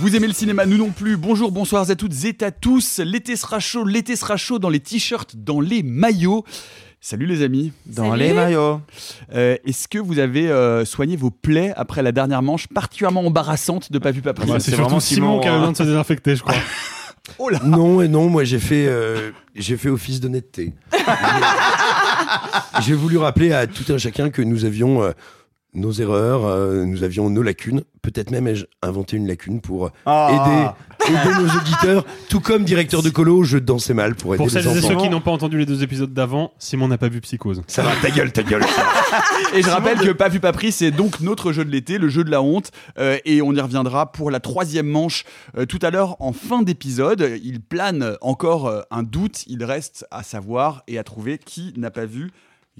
[0.00, 1.16] Vous aimez le cinéma, nous non plus.
[1.16, 3.00] Bonjour, bonsoir à toutes et à tous.
[3.00, 6.44] L'été sera chaud, l'été sera chaud dans les t-shirts, dans les maillots.
[7.00, 7.72] Salut les amis.
[7.84, 8.80] Dans les maillots.
[9.34, 13.90] Euh, Est-ce que vous avez euh, soigné vos plaies après la dernière manche particulièrement embarrassante
[13.90, 15.72] de Pas vu pas pris Ouais, c'est vraiment Simon, Simon, qui a besoin hein.
[15.72, 16.54] de se désinfecter, je crois.
[17.38, 20.72] Oh là Non et non, moi j'ai fait, euh, j'ai fait office d'honnêteté.
[22.82, 25.12] j'ai voulu rappeler à tout un chacun que nous avions euh,
[25.74, 27.82] nos erreurs, euh, nous avions nos lacunes.
[28.02, 30.74] Peut-être même ai-je inventé une lacune pour Ah.
[31.02, 32.04] aider, aider nos auditeurs.
[32.30, 34.88] Tout comme directeur de colo, je dansais mal pour aider Pour les celles et enfants.
[34.88, 37.62] ceux qui n'ont pas entendu les deux épisodes d'avant, Simon n'a pas vu Psychose.
[37.66, 38.64] Ça va, ta gueule, ta gueule.
[39.54, 42.08] Et je rappelle que Pas vu pas pris, c'est donc notre jeu de l'été, le
[42.08, 45.24] jeu de la honte, Euh, et on y reviendra pour la troisième manche
[45.56, 47.32] euh, tout à l'heure en fin d'épisode.
[47.44, 51.90] Il plane encore euh, un doute, il reste à savoir et à trouver qui n'a
[51.90, 52.30] pas vu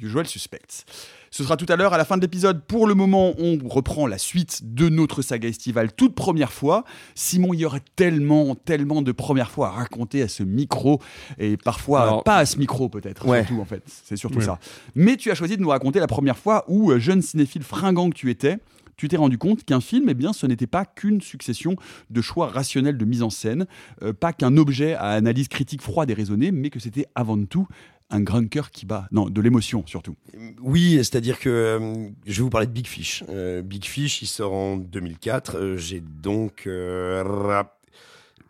[0.00, 0.84] Usual Suspects.
[1.30, 2.62] Ce sera tout à l'heure à la fin de l'épisode.
[2.64, 6.84] Pour le moment, on reprend la suite de notre saga estivale toute première fois.
[7.14, 11.00] Simon, il y aurait tellement, tellement de premières fois à raconter à ce micro
[11.38, 13.26] et parfois Alors- pas à ce micro peut-être.
[13.26, 13.44] Ouais.
[13.44, 14.58] Surtout en fait, c'est surtout ça.
[14.94, 18.10] Mais tu as choisi de nous raconter la première fois où, euh, jeune cinéphile fringant
[18.10, 18.58] que tu étais,
[18.96, 21.76] tu t'es rendu compte qu'un film, eh bien, ce n'était pas qu'une succession
[22.10, 23.66] de choix rationnels de mise en scène,
[24.02, 27.68] euh, pas qu'un objet à analyse critique froide et raisonnée, mais que c'était avant tout
[28.10, 29.06] un grand cœur qui bat.
[29.12, 30.16] Non, de l'émotion surtout.
[30.62, 33.22] Oui, c'est-à-dire que euh, je vais vous parler de Big Fish.
[33.28, 35.56] Euh, Big Fish, il sort en 2004.
[35.56, 37.74] Euh, J'ai donc euh, rap-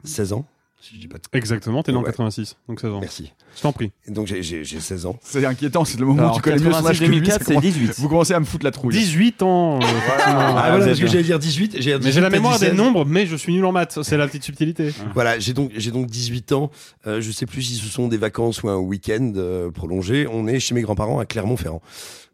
[0.04, 0.46] 16 ans,
[0.80, 1.22] si je dis pas de...
[1.36, 2.06] Exactement, t'es né en Ouais.
[2.10, 3.00] 86, donc 16 ans.
[3.00, 3.32] Merci.
[3.56, 3.90] Je t'en prie.
[4.06, 5.18] Et donc j'ai- j'ai j'ai 16 ans.
[5.22, 7.32] C'est inquiétant, c'est le moment où Alors, tu connais mieux son âge que lui, 2004,
[7.32, 7.94] ça c'est commence- 18.
[7.98, 8.94] Vous commencez à me foutre la trouille.
[8.94, 9.84] 18 ans, euh.
[9.84, 11.72] Ah, Ah, voilà, parce que j'allais dire 18.
[11.74, 12.74] j'ai dire Mais j'ai la 18, mémoire des 16.
[12.76, 13.98] nombres, mais je suis nul en maths.
[14.02, 14.92] C'est la petite subtilité.
[15.14, 16.70] Voilà, j'ai donc, j'ai donc 18 ans.
[17.06, 20.26] Euh, je sais plus si ce sont des vacances ou un week-end euh, prolongé.
[20.30, 21.82] On est chez mes grands-parents à Clermont-Ferrand.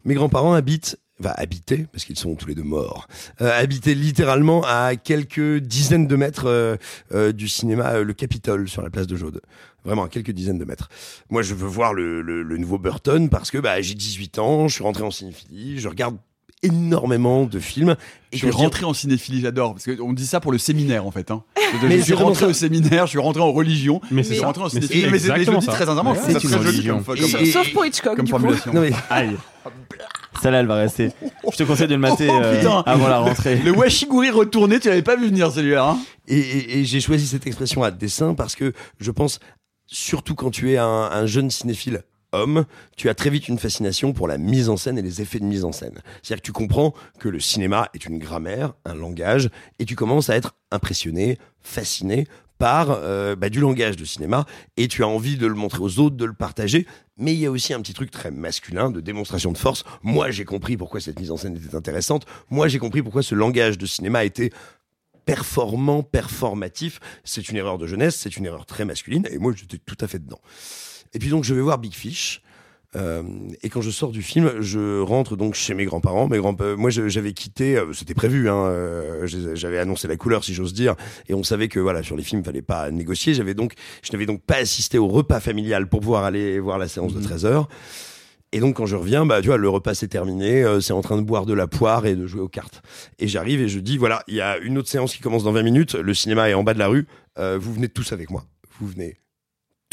[0.05, 3.07] Mes grands-parents habitent, va habiter, parce qu'ils sont tous les deux morts,
[3.41, 6.75] euh, habitaient littéralement à quelques dizaines de mètres euh,
[7.13, 9.41] euh, du cinéma euh, Le Capitole sur la place de Jaude.
[9.85, 10.89] Vraiment à quelques dizaines de mètres.
[11.29, 14.67] Moi, je veux voir le, le, le nouveau Burton parce que bah, j'ai 18 ans,
[14.67, 16.17] je suis rentré en cinéphilie, je regarde
[16.63, 17.95] énormément de films.
[18.31, 20.57] Je Et suis je dis- rentré en cinéphilie, j'adore, parce qu'on dit ça pour le
[20.57, 21.29] séminaire en fait.
[21.31, 21.43] Hein.
[21.81, 22.47] Je, Mais je suis rentré ça.
[22.47, 24.47] au séminaire, je suis rentré en religion, Mais je c'est suis ça.
[24.47, 25.01] rentré en Mais cinéphilie.
[25.01, 27.03] c'est Mais, c'est- mais je le dis très sincèrement, Ouais, c'est très une religion.
[27.03, 28.39] comme, Et- comme, et- Sauf pour Hitchcock, comme du coup.
[28.39, 28.71] formulation.
[28.73, 29.35] Non mais Aïe.
[30.41, 31.11] Celle-là, elle va rester.
[31.51, 32.83] Je te conseille de le mater Oh, euh, putain.
[32.85, 33.57] avant la rentrée.
[33.57, 35.91] Le washiguri retourné, tu l'avais pas vu venir celui-là.
[35.91, 35.97] Hein
[36.27, 39.39] Et, et- et j'ai choisi cette expression à dessein parce que je pense,
[39.87, 42.65] surtout quand tu es un, un jeune cinéphile homme,
[42.97, 45.45] tu as très vite une fascination pour la mise en scène et les effets de
[45.45, 46.01] mise en scène.
[46.21, 50.29] C'est-à-dire que tu comprends que le cinéma est une grammaire, un langage, et tu commences
[50.29, 52.27] à être impressionné, fasciné
[52.57, 54.45] par euh, bah, du langage de cinéma,
[54.77, 56.87] et tu as envie de le montrer aux autres, de le partager.
[57.17, 59.83] Mais il y a aussi un petit truc très masculin de démonstration de force.
[60.03, 62.25] Moi, j'ai compris pourquoi cette mise en scène était intéressante.
[62.49, 64.51] Moi, j'ai compris pourquoi ce langage de cinéma était
[65.25, 66.99] performant, performatif.
[67.23, 70.07] C'est une erreur de jeunesse, c'est une erreur très masculine, et moi j'étais tout à
[70.07, 70.39] fait dedans.
[71.13, 72.41] Et puis donc je vais voir Big Fish.
[72.95, 73.23] Euh,
[73.61, 76.27] et quand je sors du film, je rentre donc chez mes grands-parents.
[76.27, 78.49] Mes grands, moi j'avais quitté, euh, c'était prévu.
[78.49, 80.95] Hein, euh, j'avais annoncé la couleur, si j'ose dire,
[81.27, 83.33] et on savait que voilà sur les films, fallait pas négocier.
[83.33, 86.87] J'avais donc, je n'avais donc pas assisté au repas familial pour pouvoir aller voir la
[86.87, 87.67] séance de 13 heures.
[88.51, 91.01] Et donc quand je reviens, bah tu vois, le repas s'est terminé, euh, c'est en
[91.01, 92.81] train de boire de la poire et de jouer aux cartes.
[93.19, 95.51] Et j'arrive et je dis voilà, il y a une autre séance qui commence dans
[95.51, 97.07] 20 minutes, le cinéma est en bas de la rue,
[97.37, 98.45] vous venez tous avec moi.
[98.79, 99.24] Vous venez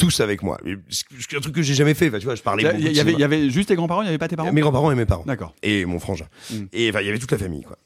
[0.03, 0.59] tous avec moi.
[0.89, 3.51] C'est un truc que j'ai jamais fait, tu vois, je parlais Il y, avait, y
[3.51, 4.51] juste tes grands-parents, il n'y avait pas tes parents?
[4.51, 5.53] Mes grands-parents et mes parents D'accord.
[5.63, 6.25] et mon frangin.
[6.51, 6.55] Mm.
[6.73, 7.77] Et enfin, il y avait toute la famille, quoi.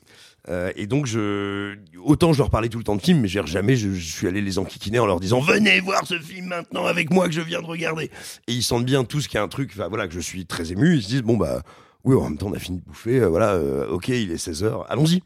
[0.50, 3.76] Euh, et donc, je, autant je leur parlais tout le temps de films, mais jamais
[3.76, 7.12] je, je suis allé les enquiquiner en leur disant venez voir ce film maintenant avec
[7.12, 8.10] moi que je viens de regarder.
[8.48, 10.46] Et ils sentent bien tous qu'il y a un truc, enfin, voilà, que je suis
[10.46, 10.96] très ému.
[10.96, 11.64] Ils se disent bon bah
[12.06, 14.38] oui, en même temps on a fini de bouffer, euh, voilà, euh, ok, il est
[14.38, 15.22] 16 h allons-y.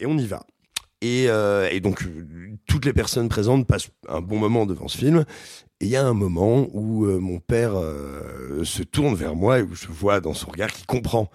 [0.00, 0.44] Et on y va.
[1.00, 1.26] Et,
[1.70, 2.02] et donc
[2.66, 5.26] toutes les personnes présentes passent un bon moment devant ce film.
[5.84, 9.58] Et il y a un moment où euh, mon père euh, se tourne vers moi
[9.58, 11.30] et où je vois dans son regard qu'il comprend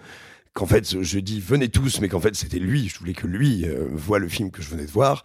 [0.54, 2.88] qu'en fait je dis venez tous, mais qu'en fait c'était lui.
[2.88, 5.22] Je voulais que lui euh, voit le film que je venais de voir.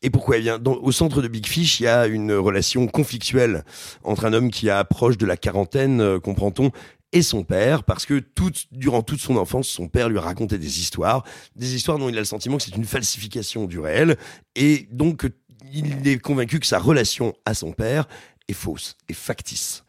[0.00, 0.38] Et pourquoi?
[0.38, 3.62] Eh bien, au centre de Big Fish, il y a une relation conflictuelle
[4.04, 6.70] entre un homme qui approche de la quarantaine, euh, comprend-on,
[7.12, 8.22] et son père, parce que
[8.70, 11.24] durant toute son enfance, son père lui racontait des histoires,
[11.56, 14.16] des histoires dont il a le sentiment que c'est une falsification du réel,
[14.56, 15.26] et donc
[15.72, 18.06] il est convaincu que sa relation à son père
[18.52, 19.84] fausse, est factice.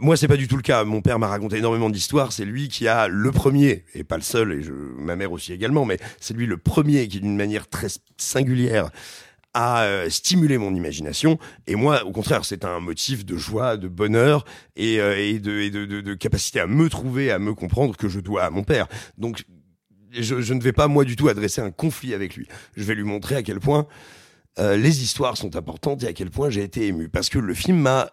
[0.00, 0.82] Moi, c'est pas du tout le cas.
[0.84, 2.32] Mon père m'a raconté énormément d'histoires.
[2.32, 4.68] C'est lui qui a le premier, et pas le seul, et
[4.98, 7.86] ma mère aussi également, mais c'est lui le premier qui, d'une manière très
[8.16, 8.90] singulière,
[9.54, 11.38] a euh, stimulé mon imagination.
[11.68, 16.58] Et moi, au contraire, c'est un motif de joie, de bonheur et, euh, de, capacité
[16.58, 18.88] à me trouver, à me comprendre que je dois à mon père.
[19.16, 19.44] Donc,
[20.10, 22.48] je ne vais pas, moi, du tout adresser un conflit avec lui.
[22.76, 23.86] Je vais lui montrer à quel point
[24.58, 27.08] euh, les histoires sont importantes et à quel point j'ai été ému.
[27.08, 28.10] Parce que le film m'a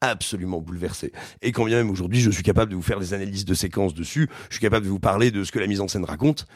[0.00, 1.12] absolument bouleversé.
[1.42, 3.94] Et quand bien même aujourd'hui, je suis capable de vous faire des analyses de séquences
[3.94, 6.46] dessus, je suis capable de vous parler de ce que la mise en scène raconte.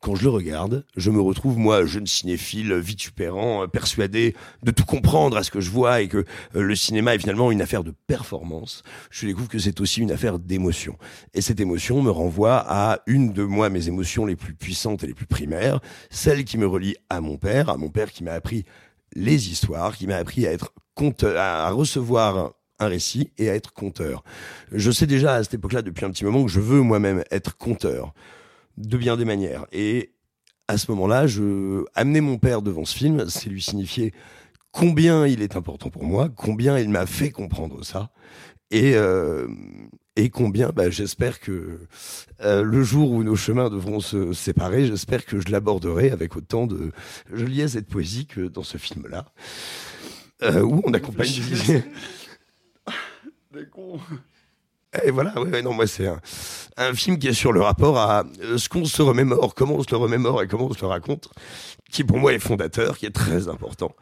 [0.00, 4.84] Quand je le regarde, je me retrouve, moi, jeune cinéphile, vitupérant, euh, persuadé de tout
[4.84, 6.24] comprendre à ce que je vois et que euh,
[6.62, 8.84] le cinéma est finalement une affaire de performance.
[9.10, 10.96] Je découvre que c'est aussi une affaire d'émotion.
[11.34, 15.08] Et cette émotion me renvoie à une de moi, mes émotions les plus puissantes et
[15.08, 15.80] les plus primaires,
[16.10, 18.64] celle qui me relie à mon père, à mon père qui m'a appris
[19.14, 23.72] les histoires, qui m'a appris à être conteur, à recevoir un récit et à être
[23.72, 24.22] conteur.
[24.70, 27.56] Je sais déjà à cette époque-là, depuis un petit moment, que je veux moi-même être
[27.56, 28.14] conteur
[28.78, 29.66] de bien des manières.
[29.72, 30.12] Et
[30.68, 34.12] à ce moment-là, je amener mon père devant ce film, c'est lui signifier
[34.70, 38.10] combien il est important pour moi, combien il m'a fait comprendre ça,
[38.70, 39.48] et euh,
[40.18, 41.78] et combien, bah, j'espère que
[42.40, 46.66] euh, le jour où nos chemins devront se séparer, j'espère que je l'aborderai avec autant
[46.66, 46.90] de
[47.32, 49.26] joliesse et de poésie que dans ce film-là,
[50.42, 51.28] euh, où on accompagne.
[55.04, 56.08] Et voilà, ouais, ouais, non, moi c'est
[56.76, 59.82] un, film qui est sur le rapport à euh, ce qu'on se remémore, comment on
[59.82, 61.28] se le remémore et comment on se le raconte,
[61.90, 63.94] qui pour moi est fondateur, qui est très important.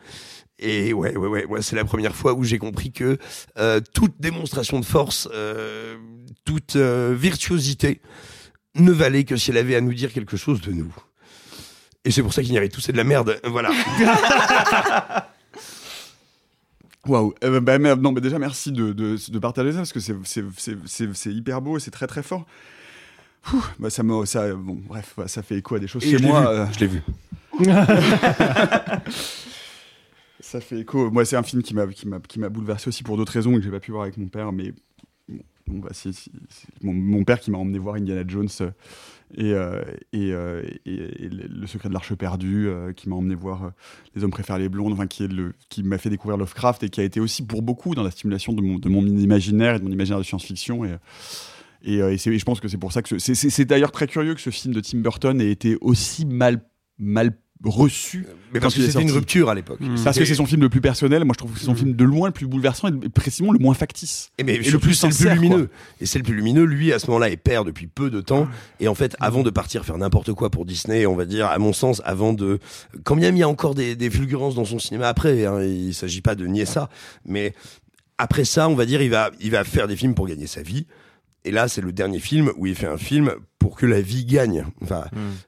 [0.61, 3.19] Et ouais, ouais, ouais, moi c'est la première fois où j'ai compris que
[3.59, 5.97] euh, toute démonstration de force, euh,
[6.45, 8.01] toute virtuosité
[8.77, 10.95] ne valait que si elle avait à nous dire quelque chose de nous.
[12.05, 13.41] Et c'est pour ça qu'Ignorez tout, c'est de la merde.
[13.43, 13.73] Voilà.
[17.07, 17.35] Waouh.
[17.43, 21.33] Eh ben, bah, non, mais déjà merci de, de, de partager ça parce que c'est
[21.33, 22.47] hyper beau et c'est très très fort.
[23.53, 26.11] Ouh, bah, ça me, ça, bon, bref, bah, ça fait écho à des choses Et
[26.11, 26.49] chez je moi.
[26.49, 27.03] euh, Je l'ai vu.
[30.41, 31.11] ça fait écho.
[31.11, 33.55] Moi, c'est un film qui m'a qui m'a qui m'a bouleversé aussi pour d'autres raisons
[33.57, 34.73] que j'ai pas pu voir avec mon père, mais
[35.67, 35.81] bon,
[36.83, 38.71] mon père qui m'a emmené voir Indiana Jones euh,
[39.35, 39.83] et, euh,
[40.15, 43.73] euh, et- et le secret de l'arche perdue, euh, qui m'a emmené voir
[44.15, 46.89] Les hommes préfèrent les blondes, enfin, qui est le qui m'a fait découvrir Lovecraft et
[46.89, 49.79] qui a été aussi pour beaucoup dans la stimulation de mon, de mon imaginaire et
[49.79, 50.85] de mon imaginaire de science-fiction.
[50.85, 50.95] Et
[51.83, 54.35] et, je pense que c'est pour ça que ce- c'est- c'est c'est d'ailleurs très curieux
[54.35, 56.63] que ce film de Tim Burton ait été aussi mal
[56.99, 59.81] mal reçu Mais Quand parce que c'était une rupture à l'époque.
[59.81, 59.97] Mm.
[60.05, 61.25] parce que c'est son film le plus personnel.
[61.25, 61.77] Moi, je trouve que c'est son Mm.
[61.77, 64.31] film de loin le plus bouleversant et précisément le moins factice.
[64.39, 65.71] Et, mais Et le plus c'est le plus sincère, lumineux.
[66.01, 66.65] Et c'est le plus lumineux.
[66.65, 68.23] Lui, à ce moment-là, est père depuis peu de Ah.
[68.23, 68.49] temps.
[68.81, 71.59] Et en fait, avant de partir faire n'importe quoi pour Disney, on va dire, à
[71.59, 72.59] mon sens, avant de,
[73.05, 75.95] quand bien il y a encore des, des fulgurances dans son cinéma après, hein, il
[75.95, 76.89] s'agit pas de nier ça,
[77.25, 77.55] mais
[78.19, 80.63] après ça, on va dire, il va, il va faire des films pour gagner sa
[80.63, 80.87] vie.
[81.47, 84.25] Et là, c'est le dernier film où il fait un film pour que la vie
[84.25, 84.65] gagne.
[84.83, 85.05] Enfin,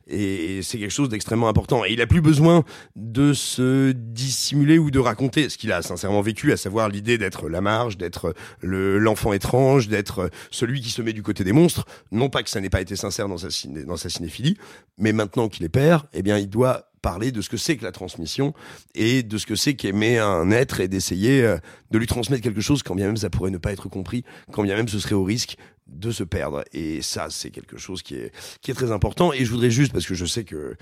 [0.06, 1.84] et, et c'est quelque chose d'extrêmement important.
[1.84, 2.64] Et il a plus besoin
[2.96, 7.48] de se dissimuler ou de raconter ce qu'il a sincèrement vécu, à savoir l'idée d'être
[7.48, 11.84] la marge, d'être le l'enfant étrange, d'être celui qui se met du côté des monstres.
[12.12, 14.56] Non pas que ça n'ait pas été sincère dans sa, ciné- dans sa cinéphilie,
[14.98, 17.84] mais maintenant qu'il est père, eh bien, il doit parler de ce que c'est que
[17.84, 18.54] la transmission
[18.96, 21.56] et de ce que c'est qu'aimer un être et d'essayer euh,
[21.92, 24.64] de lui transmettre quelque chose quand bien même ça pourrait ne pas être compris, quand
[24.64, 25.56] bien même ce serait au risque
[25.88, 26.64] de se perdre.
[26.72, 29.32] Et ça, c'est quelque chose qui est, qui est très important.
[29.32, 30.76] Et je voudrais juste, parce que je sais que,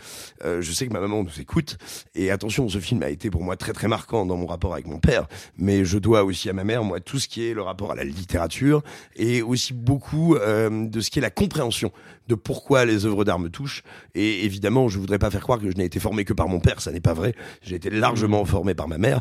[0.45, 1.79] euh, je sais que ma maman nous écoute,
[2.15, 4.87] et attention, ce film a été pour moi très très marquant dans mon rapport avec
[4.87, 7.63] mon père, mais je dois aussi à ma mère, moi, tout ce qui est le
[7.63, 8.83] rapport à la littérature,
[9.15, 11.93] et aussi beaucoup euh, de ce qui est la compréhension
[12.29, 13.83] de pourquoi les œuvres d'art me touchent.
[14.15, 16.61] Et évidemment, je voudrais pas faire croire que je n'ai été formé que par mon
[16.61, 17.35] père, ça n'est pas vrai.
[17.63, 19.21] J'ai été largement formé par ma mère.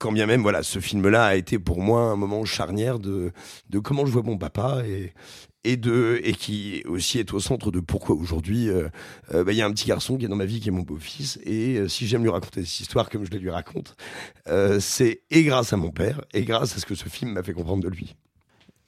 [0.00, 3.32] Quand bien même, voilà, ce film-là a été pour moi un moment charnière de,
[3.68, 5.12] de comment je vois mon papa et,
[5.62, 8.88] et de et qui aussi est au centre de pourquoi aujourd'hui euh,
[9.34, 10.72] euh, bah, il y a un petit garçon qui est dans ma vie qui est
[10.72, 11.38] mon beau-fils.
[11.44, 13.94] Et euh, si j'aime lui raconter cette histoire comme je la lui raconte
[14.80, 17.52] c'est et grâce à mon père et grâce à ce que ce film m'a fait
[17.52, 18.16] comprendre de lui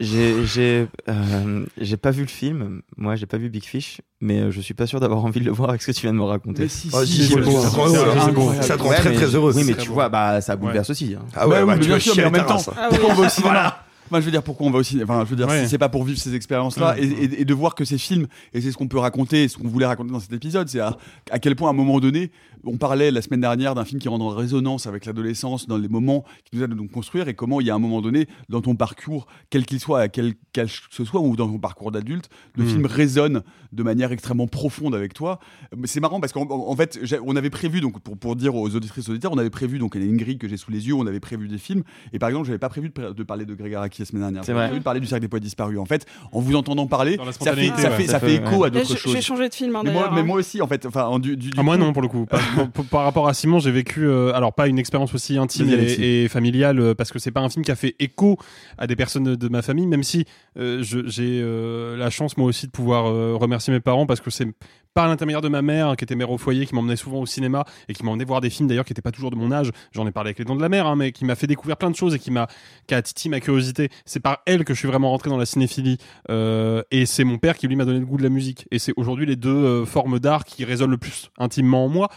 [0.00, 4.40] J'ai j'ai euh, j'ai pas vu le film, moi j'ai pas vu Big Fish, mais
[4.40, 6.12] euh, je suis pas sûr d'avoir envie de le voir avec ce que tu viens
[6.12, 6.66] de me raconter.
[6.66, 8.62] si, Ah, si, c'est ça te rend C'est heureux, incroyable.
[8.64, 10.90] ça te rend Ouais, très mais- très heureuse Oui, mais tu vois, bah ça bouleverse
[10.90, 11.14] aussi.
[11.16, 11.24] hein.
[11.36, 12.58] ah ouais, Bah oui, bah, mais tu bien sûr, mais en même temps.
[12.76, 12.98] Ah oui.
[13.08, 13.78] on va au cinéma.
[14.10, 15.00] Moi, je veux dire, pourquoi on va aussi.
[15.02, 15.62] Enfin, je veux dire, Ouais.
[15.62, 17.02] si c'est pas pour vivre ces expériences-là Ouais.
[17.02, 19.56] et, et- et de voir que ces films, et c'est ce qu'on peut raconter, ce
[19.56, 20.98] qu'on voulait raconter dans cet épisode, c'est à,
[21.30, 22.30] à quel point, à un moment donné,
[22.64, 25.88] on parlait la semaine dernière d'un film qui rentre en résonance avec l'adolescence, dans les
[25.88, 28.26] moments qui nous aident à nous construire, et comment il y a un moment donné,
[28.48, 31.90] dans ton parcours, quel qu'il soit, quel quel que ce soit, ou dans ton parcours
[31.92, 32.68] d'adulte, le Mm.
[32.68, 33.42] film résonne
[33.72, 35.38] de manière extrêmement profonde avec toi.
[35.76, 38.36] Mais C'est marrant parce qu'en en- en fait, j'ai- on avait prévu, donc pour, pour
[38.36, 40.56] dire aux auditrices auditeurs, on avait prévu, donc il y a une grille que j'ai
[40.56, 43.22] sous les yeux, on avait prévu des films, et par exemple, j'avais pas prévu de,
[43.22, 44.44] parler de Greg Araki la semaine dernière.
[44.44, 45.78] C'est J'avais prévu de parler du cercle des poètes disparus.
[45.78, 47.96] En fait, en vous entendant parler, ça fait, ça ouais.
[47.96, 49.14] fait, ça Ça fait écho à Là, d'autres je, je choses.
[49.14, 50.24] vais changer de film, hein, Mais moi, mais hein.
[50.24, 52.08] moi aussi, en fait, enfin, en du, du, du Ah, moi coup- non pour le
[52.08, 52.26] coup.
[52.54, 55.68] Par- par rapport à Simon, j'ai vécu euh, alors pas une expérience aussi intime
[56.00, 58.38] et, et familiale euh, parce que c'est pas un film qui a fait écho
[58.78, 60.24] à des personnes de, de ma famille, même si
[60.58, 64.20] euh, je- j'ai euh, la chance moi aussi de pouvoir euh, remercier mes parents parce
[64.20, 64.46] que c'est
[64.94, 67.64] par l'intermédiaire de ma mère, qui était mère au foyer, qui m'emmenait souvent au cinéma
[67.88, 69.70] et qui m'emmenait voir des films d'ailleurs qui n'étaient pas toujours de mon âge.
[69.92, 71.76] J'en ai parlé avec les dents de la mer, hein, mais qui m'a fait découvrir
[71.76, 72.46] plein de choses et qui m'a
[72.86, 73.88] qui a titillé ma curiosité.
[74.04, 75.98] C'est par elle que je suis vraiment rentré dans la cinéphilie
[76.30, 78.66] euh, et c'est mon père qui lui m'a donné le goût de la musique.
[78.70, 82.08] Et c'est aujourd'hui les deux euh, formes d'art qui résonnent le plus intimement en moi.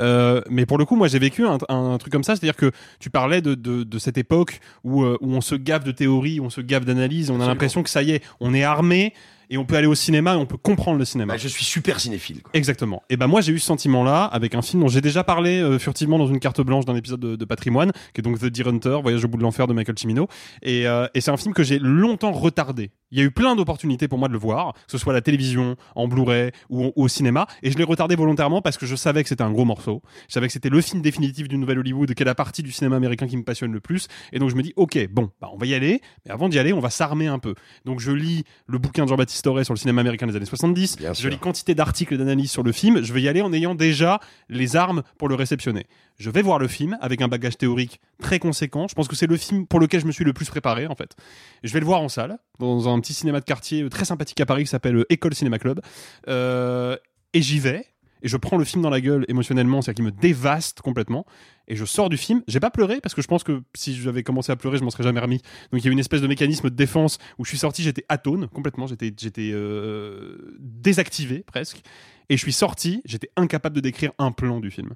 [0.00, 2.70] Euh, mais pour le coup, moi j'ai vécu un, un truc comme ça, c'est-à-dire que
[2.98, 6.40] tu parlais de, de, de cette époque où, euh, où on se gave de théorie,
[6.40, 9.12] où on se gave d'analyse, on a l'impression que ça y est, on est armé
[9.50, 11.34] et on peut aller au cinéma et on peut comprendre le cinéma.
[11.34, 12.42] Bah, je suis super cinéphile.
[12.42, 12.50] Quoi.
[12.54, 13.02] Exactement.
[13.10, 15.78] Et ben moi j'ai eu ce sentiment-là avec un film dont j'ai déjà parlé euh,
[15.78, 18.68] furtivement dans une carte blanche d'un épisode de, de Patrimoine, qui est donc The Deer
[18.68, 20.28] Hunter, Voyage au bout de l'enfer de Michael Cimino.
[20.62, 22.90] Et, euh, et c'est un film que j'ai longtemps retardé.
[23.12, 25.14] Il y a eu plein d'opportunités pour moi de le voir, que ce soit à
[25.14, 28.76] la télévision, en Blu-ray ou, au- ou au cinéma, et je l'ai retardé volontairement parce
[28.78, 30.02] que je savais que c'était un gros morceau.
[30.28, 32.72] Je savais que c'était le film définitif du nouvel Hollywood, qui est la partie du
[32.72, 34.08] cinéma américain qui me passionne le plus.
[34.32, 36.58] Et donc je me dis, ok, bon, bah, on va y aller, mais avant d'y
[36.58, 37.54] aller, on va s'armer un peu.
[37.84, 40.96] Donc je lis le bouquin de Jean-Baptiste Auré sur le cinéma américain des années 70.
[40.96, 41.30] Bien je sûr.
[41.30, 43.02] lis quantité d'articles et d'analyses sur le film.
[43.02, 45.84] Je vais y aller en ayant déjà les armes pour le réceptionner.
[46.18, 48.86] Je vais voir le film avec un bagage théorique très conséquent.
[48.88, 50.94] Je pense que c'est le film pour lequel je me suis le plus préparé en
[50.94, 51.16] fait.
[51.62, 54.46] Je vais le voir en salle dans un petit cinéma de quartier très sympathique à
[54.46, 55.80] Paris qui s'appelle euh, École Cinéma Club.
[56.28, 56.96] Euh,
[57.32, 57.86] et j'y vais.
[58.24, 61.26] Et je prends le film dans la gueule émotionnellement, c'est-à-dire qu'il me dévaste complètement.
[61.66, 62.42] Et je sors du film.
[62.46, 64.90] J'ai pas pleuré parce que je pense que si j'avais commencé à pleurer, je m'en
[64.90, 65.40] serais jamais remis.
[65.72, 67.82] Donc il y a eu une espèce de mécanisme de défense où je suis sorti,
[67.82, 71.82] j'étais atone complètement, j'étais euh, désactivé presque.
[72.28, 74.94] Et je suis sorti, j'étais incapable de décrire un plan du film.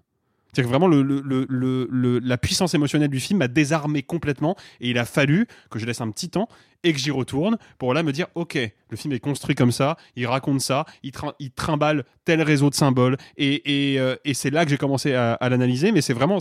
[0.57, 5.47] C'est-à-dire que vraiment, la puissance émotionnelle du film m'a désarmé complètement et il a fallu
[5.71, 6.49] que je laisse un petit temps
[6.83, 8.59] et que j'y retourne pour là me dire ok,
[8.91, 12.71] le film est construit comme ça, il raconte ça, il, trin- il trimballe tel réseau
[12.71, 15.93] de symboles et, et, euh, et c'est là que j'ai commencé à, à l'analyser.
[15.93, 16.39] Mais c'est vraiment,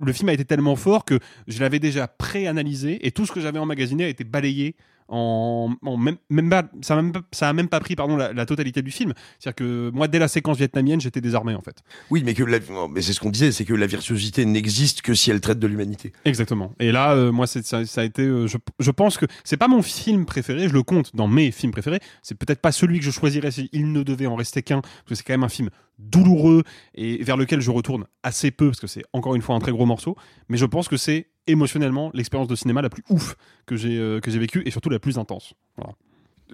[0.00, 3.40] le film a été tellement fort que je l'avais déjà pré-analysé et tout ce que
[3.40, 4.74] j'avais emmagasiné a été balayé.
[5.14, 8.80] En, en même, même pas, ça a même pas, même pris pardon la, la totalité
[8.80, 9.12] du film.
[9.38, 11.82] C'est-à-dire que moi dès la séquence vietnamienne j'étais désarmé en fait.
[12.10, 15.12] Oui, mais que la- mais c'est ce qu'on disait, c'est que la virtuosité n'existe que
[15.12, 16.14] si elle traite de l'humanité.
[16.24, 16.72] Exactement.
[16.80, 18.22] Et là, euh, moi, ça, ça a été.
[18.22, 20.66] euh, je, je pense que c'est pas mon film préféré.
[20.66, 22.00] Je le compte dans mes films préférés.
[22.22, 25.14] C'est peut-être pas celui que je choisirais s'il ne devait en rester qu'un, parce que
[25.16, 26.62] c'est quand même un film douloureux
[26.94, 29.72] et vers lequel je retourne assez peu, parce que c'est encore une fois un très
[29.72, 30.16] gros morceau.
[30.48, 34.20] Mais je pense que c'est émotionnellement l'expérience de cinéma la plus ouf que j'ai euh,
[34.20, 35.54] que j'ai vécue et surtout la plus intense.
[35.76, 35.94] Voilà.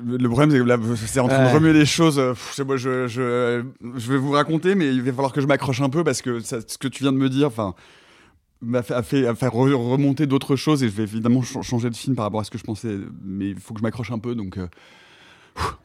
[0.00, 1.50] Le problème, c'est que là, c'est en train Ouais.
[1.50, 2.20] de remuer les choses.
[2.20, 3.64] euh, pff, je, sais pas, je, je,
[3.96, 6.38] je vais vous raconter, mais il va falloir que je m'accroche un peu parce que
[6.38, 7.74] ça- ce que tu viens de me dire, enfin,
[8.60, 11.64] m'a fait, a fait, a fait re- remonter d'autres choses et je vais évidemment ch-
[11.66, 13.82] changer de film par rapport à ce que je pensais, mais il faut que je
[13.82, 14.68] m'accroche un peu, donc euh,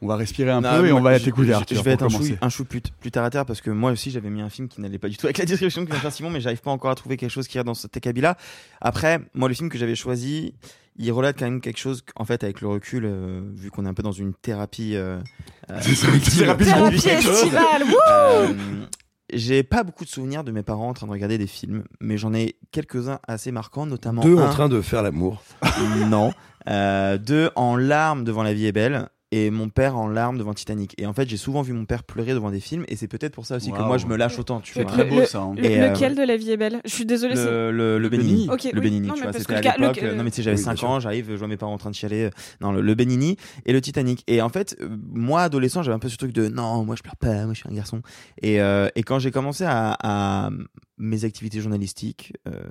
[0.02, 1.48] on va respirer un Non, peu et on va t'écouter.
[1.48, 3.60] je- Arthur, Je vais être un chou, un chou plus, plus terre à terre parce
[3.60, 5.82] que moi aussi j'avais mis un film qui n'allait pas du tout avec la description
[5.82, 7.64] que vient de faire Simon, mais j'arrive pas encore à trouver quelque chose qui est
[7.64, 8.36] dans cet acabit-là.
[8.80, 10.54] Après, moi le film que j'avais choisi,
[10.96, 13.88] il relate quand même quelque chose, en fait, avec le recul, euh, vu qu'on est
[13.88, 14.94] un peu dans une thérapie.
[14.94, 15.18] Euh,
[15.70, 15.80] euh,
[16.38, 18.54] Thérapie Thérapie estivale, wouh Euh,
[19.32, 22.16] j'ai pas beaucoup de souvenirs de mes parents en train de regarder des films, mais
[22.16, 25.42] j'en ai quelques-uns assez marquants, notamment Deux un, en train de faire l'amour.
[26.08, 26.32] non,
[26.68, 30.54] euh, deux en larmes devant La vie est belle et mon père en larmes devant
[30.54, 30.94] Titanic.
[30.98, 33.34] Et en fait, j'ai souvent vu mon père pleurer devant des films et c'est peut-être
[33.34, 34.92] pour ça aussi que moi je me lâche autant, tu C'est vois.
[34.92, 35.40] très beau le- ça.
[35.40, 35.54] hein.
[35.56, 36.80] Le- Et, euh, lequel de la vie est belle?
[36.84, 37.34] Je suis désolée.
[37.36, 38.48] c'est- Le, le, le Le Benigni.
[38.50, 38.70] Oui.
[38.80, 40.00] Benigni, Non, tu mais vois, c'était à l'époque.
[40.00, 40.88] le- Non, mais tu sais, j'avais Oui, bien 5 sûr.
[40.88, 43.36] ans, j'arrive, je vois mes parents en train de chialer euh, dans le, le Benigni
[43.66, 44.22] et le Titanic.
[44.28, 47.02] Et en fait, euh, moi, adolescent, j'avais un peu ce truc de non, moi je
[47.02, 48.02] pleure pas, moi je suis un garçon.
[48.42, 50.50] Et, euh, et quand j'ai commencé à, à
[50.96, 52.62] mes activités journalistiques, euh,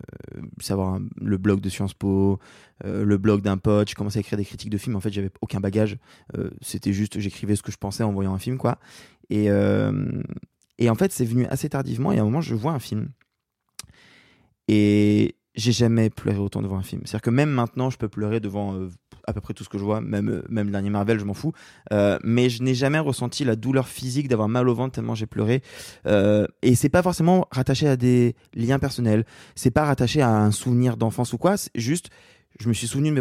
[0.62, 2.40] savoir un- le blog de Sciences Po,
[2.86, 4.96] euh, le blog d'un pote, j'ai commencé à écrire des critiques de films.
[4.96, 5.98] En fait, j'avais aucun bagage.
[6.38, 8.80] Euh, C'était juste, j'écrivais ce que je pensais en voyant un film, quoi.
[9.30, 10.22] Et, euh,
[10.78, 12.12] et en fait, c'est venu assez tardivement.
[12.12, 13.10] Et à un moment, je vois un film.
[14.68, 17.02] Et j'ai jamais pleuré autant devant un film.
[17.06, 18.90] C'est-à-dire que même maintenant, je peux pleurer devant euh,
[19.28, 21.26] à peu près tout ce que je vois, même, euh, même le dernier Marvel, je
[21.26, 21.54] m'en fous.
[21.92, 25.26] Euh, mais je n'ai jamais ressenti la douleur physique d'avoir mal au ventre tellement j'ai
[25.26, 25.62] pleuré.
[26.08, 29.26] Euh, et c'est pas forcément rattaché à des liens personnels.
[29.56, 31.58] C'est pas rattaché à un souvenir d'enfance ou quoi.
[31.58, 32.10] C'est juste,
[32.60, 33.14] je me suis souvenu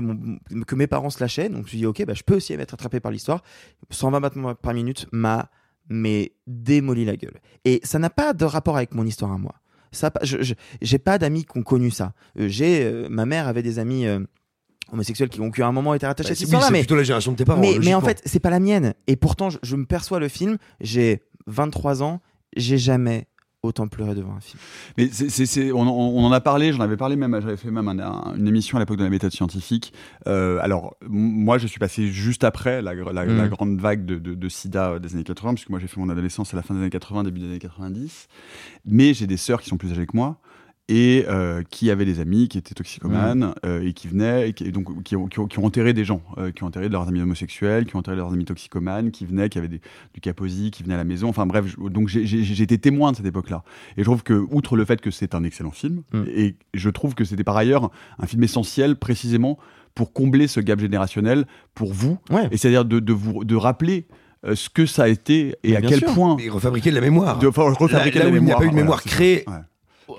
[0.67, 2.53] que mes parents se lâchaient, donc je me suis dit, ok, bah, je peux aussi
[2.55, 3.43] être attrapé par l'histoire.
[3.91, 5.51] 120 battements par minute m'a
[5.89, 7.41] mais démoli la gueule.
[7.65, 9.55] Et ça n'a pas de rapport avec mon histoire à moi.
[9.93, 12.13] Ça, je j'ai pas d'amis qui ont connu ça.
[12.39, 14.21] Euh, j'ai, euh, ma mère avait des amis euh,
[14.93, 16.79] homosexuels qui ont à un moment été rattachés Bah, à cette c'est- oui, c'est mais
[16.81, 17.61] plutôt la génération de tes parents.
[17.61, 18.95] mais, mais en fait, c'est pas la mienne.
[19.07, 20.57] Et pourtant, je, je me perçois le film.
[20.81, 22.21] J'ai 23 ans.
[22.57, 23.27] J'ai jamais
[23.63, 24.59] autant pleuré devant un film.
[24.99, 25.09] Mais
[25.73, 28.35] on, en- on en a parlé, j'en avais parlé même, j'avais fait même un- un-
[28.37, 29.93] une émission à l'époque de la méthode scientifique.
[30.27, 33.37] Euh, alors, moi, je suis passé juste après la, la- Mm.
[33.37, 36.09] la grande vague de, de- de sida des années 80, puisque moi, j'ai fait mon
[36.09, 38.27] adolescence à la fin des années 80, début des années 90.
[38.85, 40.39] Mais j'ai des sœurs qui sont plus âgées que moi
[40.89, 44.65] et euh, qui avaient des amis qui étaient toxicomanes euh, et qui venaient, et qui,
[44.65, 46.89] et donc, qui, ont, qui ont- qui ont enterré des gens, euh, qui ont enterré
[46.89, 49.69] de leurs amis homosexuels, qui ont enterré de leurs amis toxicomanes, qui venaient, qui avaient
[49.69, 49.81] des-
[50.13, 51.29] du caposi, qui venaient à la maison.
[51.29, 53.63] Enfin bref, je- donc j'ai- j'ai j'ai été témoin de cette époque-là.
[53.97, 56.23] Et je trouve que, outre le fait que c'est un excellent film, Mm.
[56.35, 59.59] et je trouve que c'était par ailleurs un film essentiel précisément
[59.95, 62.49] pour combler ce gap générationnel pour vous, Ouais.
[62.51, 64.07] et c'est-à-dire de, de vous de rappeler
[64.45, 66.13] euh, ce que ça a été et Mais à quel sûr.
[66.15, 67.39] point Mais refabriquer de la mémoire.
[67.39, 68.59] de enfin, refabriquer Là- là la où il n'y a mémoire.
[68.59, 69.55] pas eu de mémoire créée Ouais.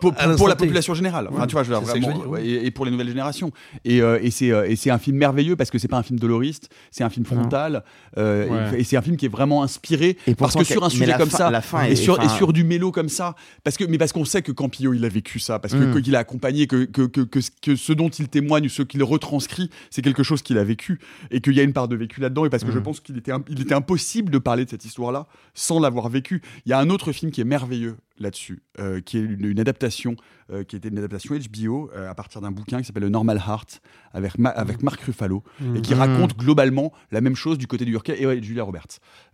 [0.01, 2.13] Pour, la population générale, enfin, tu vois, je veux dire, C'est ça que je veux
[2.13, 3.51] vraiment, dire, ouais, et, et pour les nouvelles générations.
[3.85, 6.03] Et, euh, et c'est euh, et c'est un film merveilleux parce que c'est pas un
[6.03, 7.83] film doloriste, c'est un film frontal,
[8.17, 8.77] euh, Ouais.
[8.77, 11.13] et, et c'est un film qui est vraiment inspiré Et parce que sur un sujet
[11.17, 13.35] comme fin- ça, la fin et est- sur, et enfin- sur du mélo comme ça,
[13.63, 16.01] parce que mais parce qu'on sait que Campillo il a vécu ça, parce que Mm.
[16.01, 19.03] qu'il a accompagné, que que, que, que, ce- que ce dont il témoigne, ce qu'il
[19.03, 20.99] retranscrit, c'est quelque chose qu'il a vécu
[21.31, 22.45] et qu'il y a une part de vécu là-dedans.
[22.45, 22.83] Et parce que je Mm.
[22.83, 26.41] pense qu'il était il était impossible de parler de cette histoire-là sans l'avoir vécu.
[26.65, 29.59] Il y a un autre film qui est merveilleux là-dessus, euh, qui est une, une
[29.59, 30.15] adaptation,
[30.53, 33.37] euh, qui était une adaptation HBO euh, à partir d'un bouquin qui s'appelle Le Normal
[33.45, 33.81] Heart
[34.13, 35.43] avec, Ma- avec Marc Ruffalo
[35.75, 35.97] et qui Mm.
[35.99, 38.87] raconte globalement la même chose du côté du Yorkais et ouais, Julia Roberts,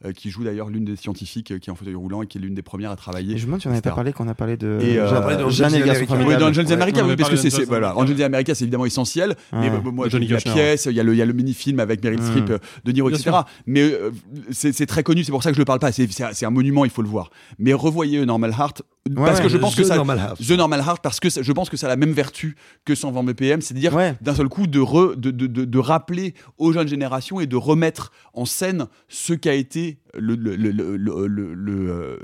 [0.05, 2.37] euh, qui joue d'ailleurs l'une des scientifiques euh, qui est en fauteuil roulant et qui
[2.37, 3.35] est l'une des premières à travailler.
[3.35, 5.07] Et je me demande si on n'avait pas parlé qu'on a parlé de Et, Jeanne-
[5.11, 6.71] on a parlé de Jeanne et garçon Oui, dans Angels Ouais.
[6.73, 7.97] America, oui, parce que c'est, voilà.
[7.97, 9.35] Angels America, c'est évidemment essentiel.
[9.53, 12.19] Mais moi, Johnny vu la pièce, il y a le, il y mini-film avec Meryl
[12.21, 12.25] Mm.
[12.25, 13.31] Streep, euh, De Niro, etc.
[13.65, 14.11] Mais euh,
[14.51, 15.91] c'est, très connu, c'est pour ça que je le parle pas.
[15.91, 17.29] C'est, c'est, un- c'est un monument, il faut le voir.
[17.59, 18.83] Mais revoyez Normal Heart,
[19.15, 20.45] parce Ouais, que je The pense que ça, Normal Heart.
[20.47, 22.95] The Normal Heart, parce que ça- je pense que ça a la même vertu que
[22.95, 24.15] 120 BPM, c'est-à-dire Ouais.
[24.21, 27.55] d'un seul coup de, re- de, de, de, de rappeler aux jeunes générations et de
[27.55, 32.17] remettre en scène ce qu'a été le, le, le, le, le, le, le, euh,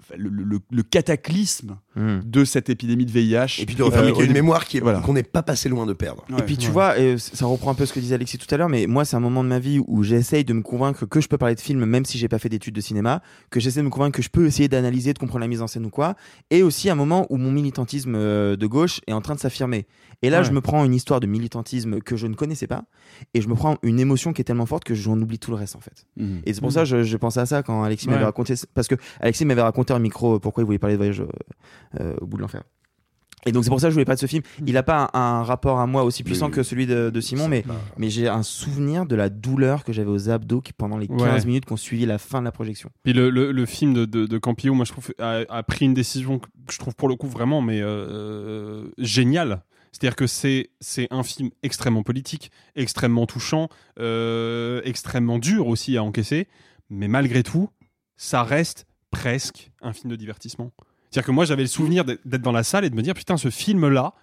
[0.71, 2.19] le cataclysme Mm.
[2.25, 3.61] de cette épidémie de VIH.
[3.61, 4.99] Et puis de Euh, une mémoire qui est- voilà.
[4.99, 6.25] qu'on n'est pas passé loin de perdre.
[6.37, 8.57] Et puis tu vois, et ça reprend un peu ce que disait Alexis tout à
[8.57, 11.21] l'heure, mais moi c'est un moment de ma vie où j'essaye de me convaincre que
[11.21, 13.79] je peux parler de film même si j'ai pas fait d'études de cinéma, que j'essaie
[13.79, 15.89] de me convaincre que je peux essayer d'analyser, de comprendre la mise en scène ou
[15.89, 16.15] quoi,
[16.49, 19.87] et aussi un moment où mon militantisme euh, de gauche est en train de s'affirmer.
[20.21, 20.43] Et là Ouais.
[20.43, 22.83] je me prends une histoire de militantisme que je ne connaissais pas,
[23.33, 25.57] et je me prends une émotion qui est tellement forte que j'en oublie tout le
[25.57, 26.05] reste en fait.
[26.17, 26.41] Mhm.
[26.45, 28.13] Et c'est pour ça que je, je pensais à ça quand Alexis Ouais.
[28.13, 31.21] m'avait raconté, parce que Alexis m'avait raconté en micro pourquoi il voulait parler de voyage
[31.21, 31.27] euh,
[31.99, 32.63] euh, au bout de l'enfer.
[33.47, 34.41] Et donc c'est pour ça que je voulais pas de ce film.
[34.65, 37.21] Il n'a pas un, un rapport à moi aussi puissant Mais- que celui de, de
[37.21, 37.63] Simon, mais,
[37.95, 41.21] mais j'ai un souvenir de la douleur que j'avais aux abdos qui, pendant les 15
[41.21, 41.45] Ouais.
[41.45, 42.89] minutes qu'on suivi la fin de la projection.
[43.03, 45.85] Puis le, le, le film de, de, de Campillo, moi je trouve, a, a pris
[45.85, 49.61] une décision que je trouve pour le coup vraiment mais euh, géniale.
[49.91, 56.03] C'est-à-dire que c'est c'est un film extrêmement politique, extrêmement touchant, euh, extrêmement dur aussi à
[56.03, 56.47] encaisser,
[56.89, 57.69] mais malgré tout,
[58.17, 60.71] ça reste presque un film de divertissement.
[61.09, 63.37] C'est-à-dire que moi j'avais le souvenir d'être dans la salle et de me dire putain
[63.37, 64.13] ce film-là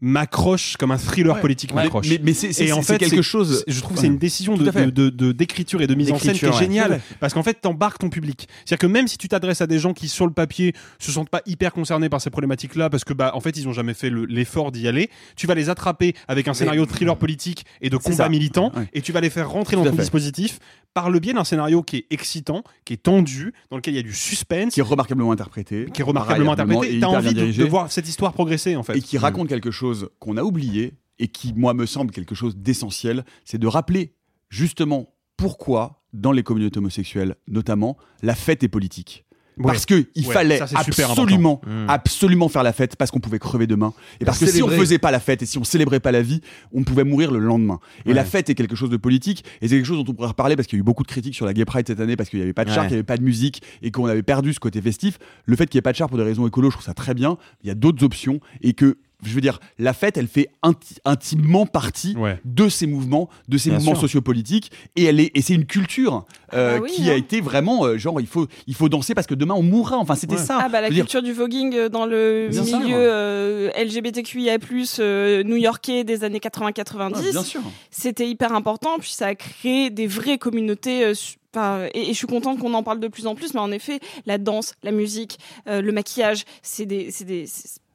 [0.00, 1.40] m'accroche comme un thriller Ouais.
[1.40, 2.08] politique m'accroche.
[2.08, 3.64] mais, mais c'est, en fait, quelque chose.
[3.66, 6.52] Je trouve que c'est une décision de, d'écriture et de mise en scène qui est
[6.58, 7.00] géniale.
[7.20, 8.48] Parce qu'en fait, t'embarques ton public.
[8.64, 11.28] C'est-à-dire que même si tu t'adresses à des gens qui, sur le papier, se sentent
[11.30, 14.10] pas hyper concernés par ces problématiques-là, parce que, bah, en fait, ils ont jamais fait
[14.10, 17.90] le- l'effort d'y aller, tu vas les attraper avec un scénario de thriller politique et
[17.90, 18.88] de combat militant, Ouais.
[18.92, 20.02] et tu vas les faire rentrer Tout dans ton fait.
[20.02, 20.58] dispositif
[20.92, 24.00] par le biais d'un scénario qui est excitant, qui est tendu, dans lequel il y
[24.00, 25.86] a du suspense, qui est remarquablement interprété.
[25.92, 26.96] qui est remarquablement interprété.
[26.96, 28.96] et T'as envie de voir cette histoire progresser, en fait.
[28.96, 32.56] et qui raconte quelque chose qu'on a oublié et qui, moi, me semble quelque chose
[32.56, 34.14] d'essentiel, c'est de rappeler
[34.48, 39.24] justement pourquoi, dans les communautés homosexuelles notamment, la fête est politique.
[39.58, 39.66] Ouais.
[39.72, 41.86] Parce que il Ouais, fallait ça, absolument, Mm.
[41.88, 43.92] absolument faire la fête parce qu'on pouvait crever demain.
[44.18, 46.22] Et parce que si on faisait pas la fête et si on célébrait pas la
[46.22, 46.40] vie,
[46.72, 47.78] on pouvait mourir le lendemain.
[48.06, 48.14] Et Ouais.
[48.14, 50.56] la fête est quelque chose de politique et c'est quelque chose dont on pourrait reparler
[50.56, 52.30] parce qu'il y a eu beaucoup de critiques sur la Gay Pride cette année parce
[52.30, 54.22] qu'il y avait pas de char, qu'il y avait pas de musique et qu'on avait
[54.22, 55.18] perdu ce côté festif.
[55.44, 56.94] Le fait qu'il n'y ait pas de char pour des raisons écolo, je trouve ça
[56.94, 57.36] très bien.
[57.62, 60.98] Il y a d'autres options et que je veux dire, la fête, elle fait inti-
[61.04, 62.38] intimement partie Ouais.
[62.44, 64.02] de ces mouvements, de ces Bien mouvements sûr.
[64.02, 67.16] sociopolitiques, et elle est, et c'est une culture euh, bah oui, qui a hein.
[67.16, 69.96] été vraiment euh, genre il faut, il faut danser parce que demain on mourra.
[69.98, 70.42] Enfin, c'était Ouais.
[70.44, 70.58] ça.
[70.62, 74.58] Ah bah la dire, culture du voguing euh, dans le Bien milieu euh, LGBTQIA+
[74.98, 77.60] euh, new-yorkais des années 80-90, ouais, bien sûr.
[77.90, 78.96] c'était hyper important.
[78.98, 81.04] Puis ça a créé des vraies communautés.
[81.04, 81.14] euh,
[81.54, 83.54] enfin, et, et je suis contente qu'on en parle de plus en plus.
[83.54, 87.46] Mais en effet, la danse, la musique, euh, le maquillage, c'est des, c'est des,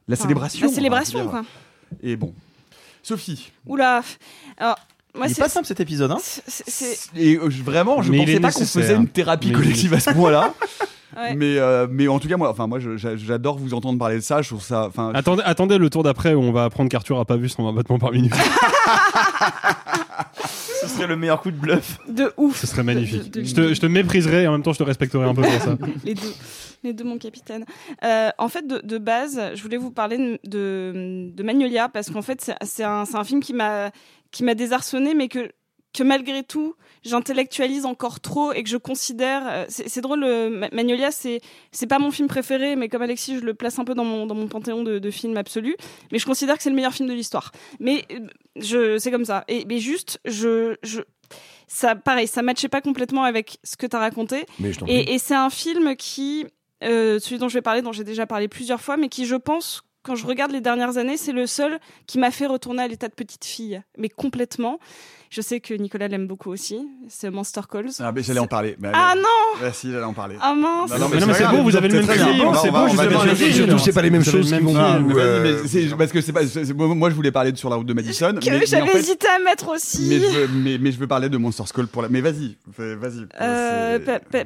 [0.08, 0.66] La enfin, célébration.
[0.66, 1.44] La célébration, quoi.
[2.02, 2.32] Et bon.
[3.02, 3.50] Sophie.
[3.66, 4.02] Oula.
[4.56, 4.76] Alors,
[5.16, 8.52] moi, c'est pas simple cet épisode, hein c'est- Et euh, vraiment, je Mais pensais pas
[8.52, 10.52] qu'on faisait une thérapie Mais collective à ce point-là.
[11.16, 11.34] ouais.
[11.34, 14.42] Mais, euh, mais en tout cas, moi, enfin, moi, j'adore vous entendre parler de ça.
[14.42, 14.90] Je trouve ça.
[14.94, 17.72] Je- Attendez, attendez le tour d'après où on va apprendre qu'Arthur a pas vu son
[17.72, 18.34] battement par minute.
[20.80, 21.98] Ce serait le meilleur coup de bluff.
[22.08, 22.56] de ouf.
[22.60, 23.30] Ce serait magnifique.
[23.30, 25.34] De- de- Je te, je te mépriserai et en même temps je te respecterai un
[25.34, 25.76] peu pour ça.
[26.04, 26.32] les deux,
[26.84, 27.64] les deux, mon capitaine.
[28.04, 32.10] Euh, en fait, de, de base, je voulais vous parler de, de, de Magnolia parce
[32.10, 33.90] qu'en fait, c'est- c'est un, c'est un film qui m'a
[34.32, 35.50] qui m'a désarçonné, mais que
[35.96, 39.42] que malgré tout, j'intellectualise encore trop et que je considère.
[39.46, 41.40] euh, C'est drôle, euh, Ma- Magnolia, c'est
[41.72, 44.26] c'est pas mon film préféré, mais comme Alexis, je le place un peu dans mon
[44.26, 45.76] dans mon panthéon de, de films absolus.
[46.12, 47.52] Mais je considère que c'est le meilleur film de l'histoire.
[47.80, 49.44] Mais euh, je c'est comme ça.
[49.48, 51.00] Et mais juste, je je
[51.66, 54.46] ça pareil, ça matchait pas complètement avec ce que tu as raconté.
[54.60, 54.80] Mais je.
[54.86, 56.46] Et, et c'est un film qui,
[56.84, 59.34] euh, celui dont je vais parler, dont j'ai déjà parlé plusieurs fois, mais qui, je
[59.36, 62.88] pense, quand je regarde les dernières années, c'est le seul qui m'a fait retourner à
[62.88, 64.78] l'état de petite fille, mais complètement.
[65.30, 66.88] Je sais que Nicolas l'aime beaucoup aussi.
[67.08, 67.90] C'est Monster Calls.
[68.00, 68.76] Ah, mais j'allais en parler.
[68.78, 70.36] Mais Ah non Bah, si, j'allais en parler.
[70.40, 73.20] Ah mince non, Mais mais c'est bon, vous avez le même film, c'est bon, justement,
[73.20, 73.52] film.
[73.52, 74.50] surtout, c'est pas les mêmes choses
[75.96, 78.34] parce que moi, je voulais parler de sur la route de Madison.
[78.34, 80.08] Que j'avais hésité à mettre aussi.
[80.08, 82.08] mais, je veux, je parler de Monster Skull pour la.
[82.08, 83.26] Mais vas-y, vas-y.
[83.40, 83.98] Euh,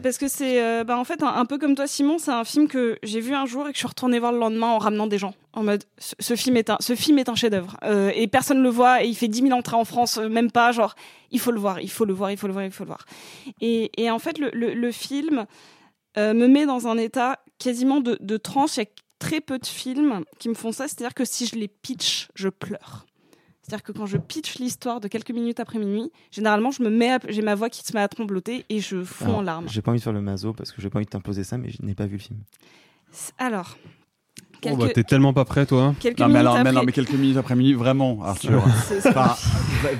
[0.02, 2.68] parce que c'est euh, bah, en fait un, peu comme toi Simon c'est un film
[2.68, 5.06] que j'ai vu un jour et que je suis retournée voir le lendemain en ramenant
[5.06, 8.26] des gens en mode ce, film est un ce film est un chef-d'œuvre Euh, et
[8.28, 10.94] personne le voit et il fait 10 000 entrées en France même pas genre
[11.30, 12.88] il faut le voir il faut le voir il faut le voir il faut le
[12.88, 13.04] voir
[13.60, 15.46] et, et en fait le, le, le film
[16.18, 18.86] euh, me met dans un état quasiment de, de transe il y a
[19.18, 22.48] très peu de films qui me font ça c'est-à-dire que si je les pitch je
[22.48, 23.06] pleure
[23.62, 27.12] c'est-à-dire que quand je pitch l'histoire de quelques minutes après minuit, généralement, je me mets,
[27.12, 29.68] à- j'ai ma voix qui se met à trembloter et je fonds Alors, en larmes.
[29.68, 31.56] J'ai pas envie de faire le maso parce que j'ai pas envie de t'imposer ça,
[31.56, 32.40] mais je n'ai pas vu le film.
[33.38, 33.76] Alors,
[34.70, 35.94] Oh, bah, T'es tellement pas prêt, toi.
[36.00, 36.72] quelques Non mais, minutes alors, mais, après.
[36.72, 38.62] non, mais quelques minutes après minuit, vraiment, Arthur.
[39.06, 39.34] Enfin,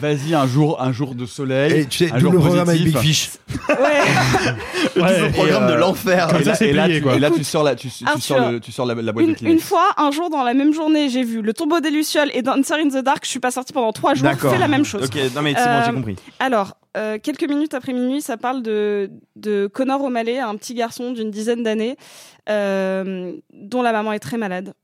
[0.00, 1.72] vas-y, un jour, un jour de soleil.
[1.80, 3.38] Et tu sais, un jour double programme avec positif.
[3.48, 3.68] Big Fish.
[3.68, 4.56] ouais.
[5.00, 6.28] Ouais, le programme de euh, l'enfer.
[6.60, 7.14] Et là, et tu, quoi.
[7.14, 9.30] et là, tu Écoute, sors la, tu, sors le, tu sors la, la boîte de
[9.30, 9.54] Une, Kleenex.
[9.54, 12.42] une fois, un jour dans la même journée, j'ai vu Le Tombeau des Lucioles et
[12.42, 13.20] Dancer in the Dark.
[13.24, 14.28] Je suis pas sortie pendant trois jours.
[14.38, 15.04] Fais la même chose.
[15.04, 16.16] Ok, non mais c'est bon, Euh, j'ai compris.
[16.40, 21.12] Alors, euh, quelques minutes après minuit, ça parle de, de Connor O'Malley, un petit garçon
[21.12, 21.96] d'une dizaine d'années,
[22.48, 24.74] euh, dont la maman est très malade.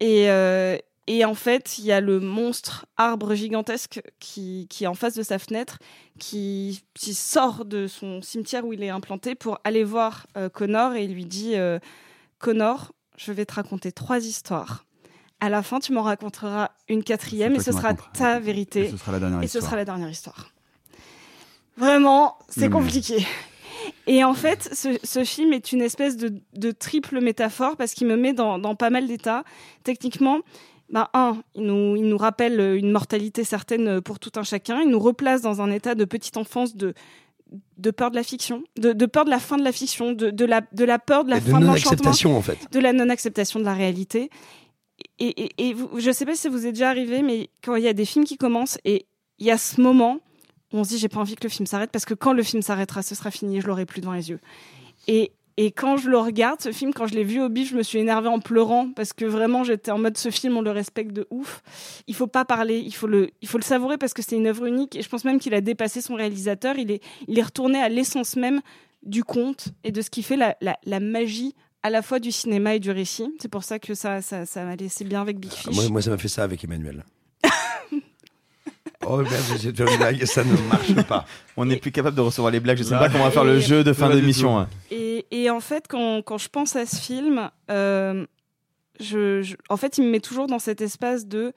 [0.00, 0.76] Et, euh,
[1.08, 5.14] et en fait, il y a le monstre arbre gigantesque qui, qui est en face
[5.14, 5.78] de sa fenêtre,
[6.18, 11.04] qui, qui sort de son cimetière où il est implanté pour aller voir Connor et
[11.04, 11.54] il lui dit
[12.38, 14.84] Connor, je vais te raconter trois histoires.
[15.40, 18.12] À la fin, tu m'en raconteras une quatrième et ce sera raconteras.
[18.12, 18.90] ta Et vérité.
[18.90, 20.52] ce sera la dernière Et ce sera la dernière histoire.
[21.78, 23.26] Vraiment, c'est mais- compliqué.
[24.06, 28.06] Et en fait, ce, ce film est une espèce de, de triple métaphore parce qu'il
[28.06, 29.44] me met dans, dans pas mal d'états.
[29.84, 30.40] Techniquement,
[30.90, 34.80] ben, un, il nous, il nous rappelle une mortalité certaine pour tout un chacun.
[34.80, 36.94] Il nous replace dans un état de petite enfance de,
[37.78, 40.30] de peur de la fiction, de, de peur de la fin de la fiction, de,
[40.30, 42.58] de, la, de la peur de la Et de fin de l'enchantement en fait.
[42.72, 44.30] de la non-acceptation de la réalité.
[45.18, 47.76] Et, et, et vous, je sais pas si ça vous est déjà arrivé, mais quand
[47.76, 49.06] il y a des films qui commencent et
[49.38, 50.18] il y a ce moment
[50.72, 52.62] on se dit j'ai pas envie que le film s'arrête parce que quand le film
[52.62, 54.40] s'arrêtera, ce sera fini et je l'aurai plus devant les yeux.
[55.06, 57.76] Et, et quand je le regarde, ce film, quand je l'ai vu au bif, je
[57.76, 60.70] me suis énervée en pleurant parce que vraiment j'étais en mode ce film, on le
[60.70, 61.62] respecte de ouf.
[62.06, 64.46] Il faut pas parler, il faut le, il faut le savourer parce que c'est une
[64.46, 66.76] œuvre unique et je pense même qu'il a dépassé son réalisateur.
[66.78, 68.60] Il est, il est retourné à l'essence même
[69.02, 72.30] du conte et de ce qui fait la, la, la magie à la fois du
[72.32, 73.32] cinéma et du récit.
[73.40, 75.66] C'est pour ça que ça, ça, ça m'a laissé bien avec Big Fish.
[75.68, 77.04] Ah, Moi, moi, ça m'a fait ça avec Emmanuel.
[79.06, 79.30] Oh merde,
[79.60, 81.24] j'ai fait une blague, ça ne marche pas.
[81.56, 82.78] On n'est plus capable de recevoir les blagues.
[82.78, 82.98] Je sais Ouais.
[83.00, 84.58] pas comment on va faire le Et- jeu de fin d'émission.
[84.58, 84.68] hein.
[84.90, 88.26] Et, et en fait, quand, quand je pense à ce film, euh,
[89.00, 91.52] je, je- en fait, il me met toujours dans cet espace de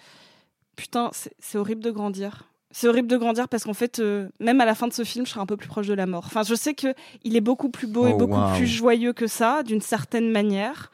[0.75, 2.45] putain, c'est c'est horrible de grandir.
[2.73, 5.25] C'est horrible de grandir parce qu'en fait, euh, même à la fin de ce film,
[5.25, 6.23] je serai un peu plus proche de la mort.
[6.25, 9.27] Enfin, je sais que il est beaucoup plus beau et Oh, beaucoup plus joyeux que
[9.27, 10.89] ça, d'une certaine manière.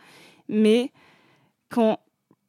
[0.49, 0.91] Mais
[1.69, 1.99] quand,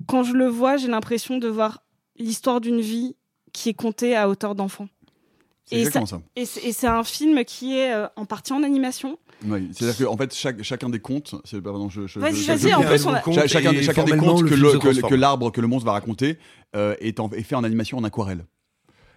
[0.06, 1.82] quand je le vois, j'ai l'impression de voir
[2.16, 3.16] l'histoire d'une vie
[3.52, 4.88] qui est contée à hauteur d'enfant.
[5.70, 6.22] Et exactement ça.
[6.34, 9.18] Et c'est un film qui est euh, en partie en animation.
[9.44, 12.80] Oui, c'est-à-dire qu'en fait, chaque, chacun des contes, c'est pardon, je, je, Vas-y, vas-y, en
[12.82, 15.60] plus, on a- Cha- chacun, Et chacun des contes que le- que, que l'arbre que
[15.60, 16.38] le monstre va raconter
[16.74, 18.46] euh, est, en- est fait en animation en aquarelle.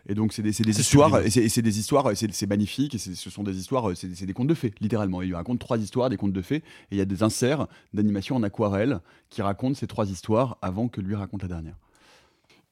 [0.10, 3.44] Et donc c'est des, des histoires, et c'est, des histoires, c'est, magnifique, et ce sont
[3.44, 5.22] des histoires, euh, c'est, c'est des contes de fées, littéralement.
[5.22, 6.63] Il raconte trois histoires, des contes de fées, et
[6.94, 11.02] il y a des inserts d'animation en aquarelle qui racontent ces trois histoires avant que
[11.02, 11.76] lui raconte la dernière.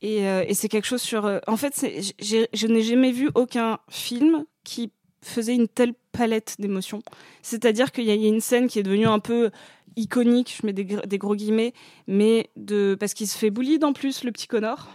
[0.01, 1.25] Et, euh, et c'est quelque chose sur.
[1.25, 1.85] euh, en fait,
[2.19, 7.01] je n'ai jamais vu aucun film qui faisait une telle palette d'émotions.
[7.41, 9.51] C'est-à-dire qu'il y, y a une scène qui est devenue un peu
[9.97, 11.73] iconique, je mets des, gr- des gros guillemets,
[12.07, 14.87] mais de parce qu'il se fait bully en plus, le petit Connor.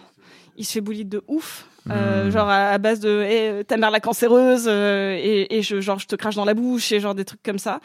[0.56, 1.68] il se fait bully de ouf.
[1.90, 2.30] Euh, Hmm.
[2.30, 5.98] genre à, à base de Eh, ta mère la cancéreuse euh, et, et je genre
[5.98, 7.80] je te crache dans la bouche et genre des trucs comme ça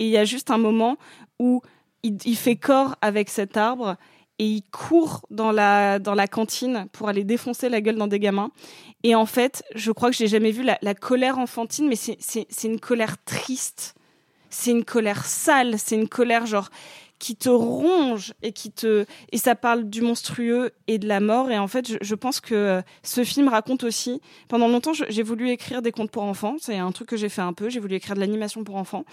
[0.00, 0.96] et il y a juste un moment
[1.38, 1.62] où
[2.02, 3.94] il, il fait corps avec cet arbre
[4.38, 8.18] et il court dans la dans la cantine pour aller défoncer la gueule dans des
[8.18, 8.50] gamins.
[9.02, 12.80] Et en fait je crois que j'ai jamais vu la, colère enfantine mais c'est une
[12.80, 13.94] colère triste.
[14.50, 15.78] C'est une colère sale.
[15.78, 16.70] C'est une colère genre
[17.18, 21.50] qui te ronge et qui te et ça parle du monstrueux et de la mort.
[21.50, 25.50] Et en fait je, pense que euh, ce film raconte aussi pendant longtemps j'ai voulu
[25.50, 26.56] écrire des contes pour enfants.
[26.60, 27.68] C'est un truc que j'ai fait un peu.
[27.68, 29.04] J'ai voulu écrire de l'animation pour enfants.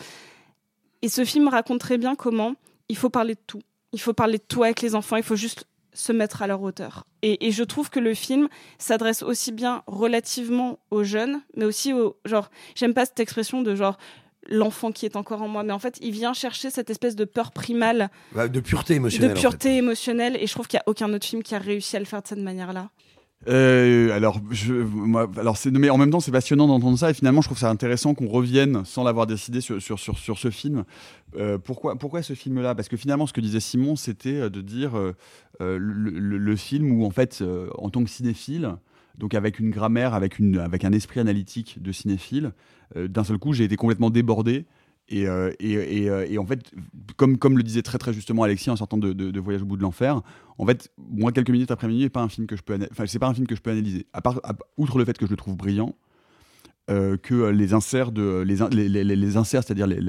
[1.03, 2.55] Et ce film raconte très bien comment
[2.89, 3.61] il faut parler de tout
[3.93, 6.61] il faut parler de tout avec les enfants il faut juste se mettre à leur
[6.61, 8.47] hauteur et, et je trouve que le film
[8.79, 13.75] s'adresse aussi bien relativement aux jeunes mais aussi aux genre j'aime pas cette expression de
[13.75, 13.97] genre
[14.49, 17.25] l'enfant qui est encore en moi mais en fait il vient chercher cette espèce de
[17.25, 19.31] peur primale Bah, de pureté de émotionnelle.
[19.31, 19.41] en fait.
[19.41, 21.99] pureté émotionnelle et je trouve qu'il n'y a aucun autre film qui a réussi à
[21.99, 22.89] le faire de cette manière-là.
[23.47, 24.39] Euh, alors,
[24.85, 27.57] moi, alors c'est, mais en même temps, c'est passionnant d'entendre ça et finalement, je trouve
[27.57, 30.83] ça intéressant qu'on revienne sans l'avoir décidé sur, sur, sur, sur ce film.
[31.35, 32.75] Euh, pourquoi, pourquoi ce film-là?
[32.75, 34.91] Parce que finalement, ce que disait Simon, c'était euh, de dire
[35.59, 37.43] le, le- film où, en fait,
[37.77, 38.75] en tant que cinéphile,
[39.17, 42.51] donc avec une grammaire, avec, une, avec un esprit analytique de cinéphile,
[42.95, 44.65] d'un seul coup, j'ai été complètement débordé.
[45.13, 46.71] Et, euh, et, et, euh, et en fait,
[47.17, 49.65] comme, comme le disait très très justement Alexis en sortant de, de- de Voyage au
[49.65, 50.21] bout de l'enfer,
[50.57, 52.87] en fait, moi, quelques minutes après minuit, n'est pas un film que je peux, ana-
[52.91, 54.05] enfin, c'est pas un film que je peux analyser.
[54.13, 55.95] À part, à- outre le fait que je le trouve brillant,
[56.89, 59.99] euh, que les inserts de les, in- les, les- les- les inserts, c'est-à-dire les,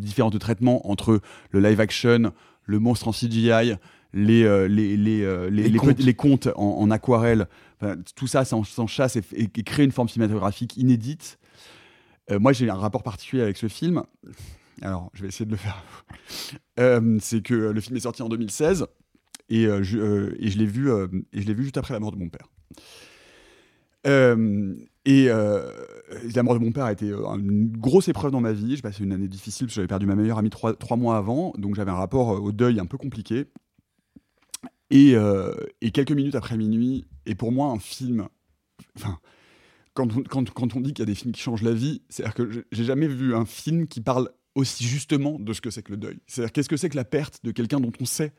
[0.00, 2.32] différents traitements entre le live action,
[2.64, 3.74] le monstre en CGI,
[4.14, 7.48] les les les les, euh, les, Les les contes en, en aquarelle,
[7.80, 10.76] enfin, tout ça, ça en, s'en chasse et, f- et- et crée une forme cinématographique
[10.76, 11.38] inédite.
[12.30, 14.02] Euh, moi, j'ai un rapport particulier avec ce film.
[14.82, 15.82] Alors, je vais essayer de le faire.
[16.78, 18.86] Euh, c'est que le film est sorti en 2016
[19.48, 22.12] et, euh, je, euh, l'ai vu euh, et je l'ai vu juste après la mort
[22.12, 22.48] de mon père.
[24.06, 25.70] Euh, et euh,
[26.34, 28.76] la mort de mon père a été euh, une grosse épreuve dans ma vie.
[28.76, 31.52] J'ai passé une année difficile parce que j'avais perdu ma meilleure amie trois, mois avant,
[31.58, 33.46] donc j'avais un rapport euh, au deuil un peu compliqué.
[34.90, 35.54] Et, euh,
[35.92, 38.28] quelques minutes après minuit, et pour moi un film,
[38.96, 39.18] enfin,
[39.96, 42.84] quand on, dit qu'il y a des films qui changent la vie, c'est-à-dire que j'ai
[42.84, 46.18] jamais vu un film qui parle aussi justement de ce que c'est que le deuil.
[46.26, 48.32] C'est-à-dire qu'est-ce que c'est que la perte de quelqu'un dont on sait?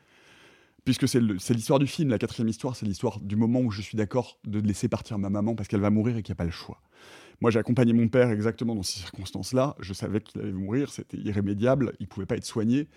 [0.84, 3.96] Puisque c'est l'histoire du film, la quatrième histoire, c'est l'histoire du moment où je suis
[3.96, 6.44] d'accord de laisser partir ma maman parce qu'elle va mourir et qu'il n'y a pas
[6.44, 6.80] le choix.
[7.40, 9.76] Moi, j'ai accompagné mon père exactement dans ces circonstances-là.
[9.80, 12.88] Je savais qu'il allait mourir, c'était irrémédiable, il ne pouvait pas être soigné.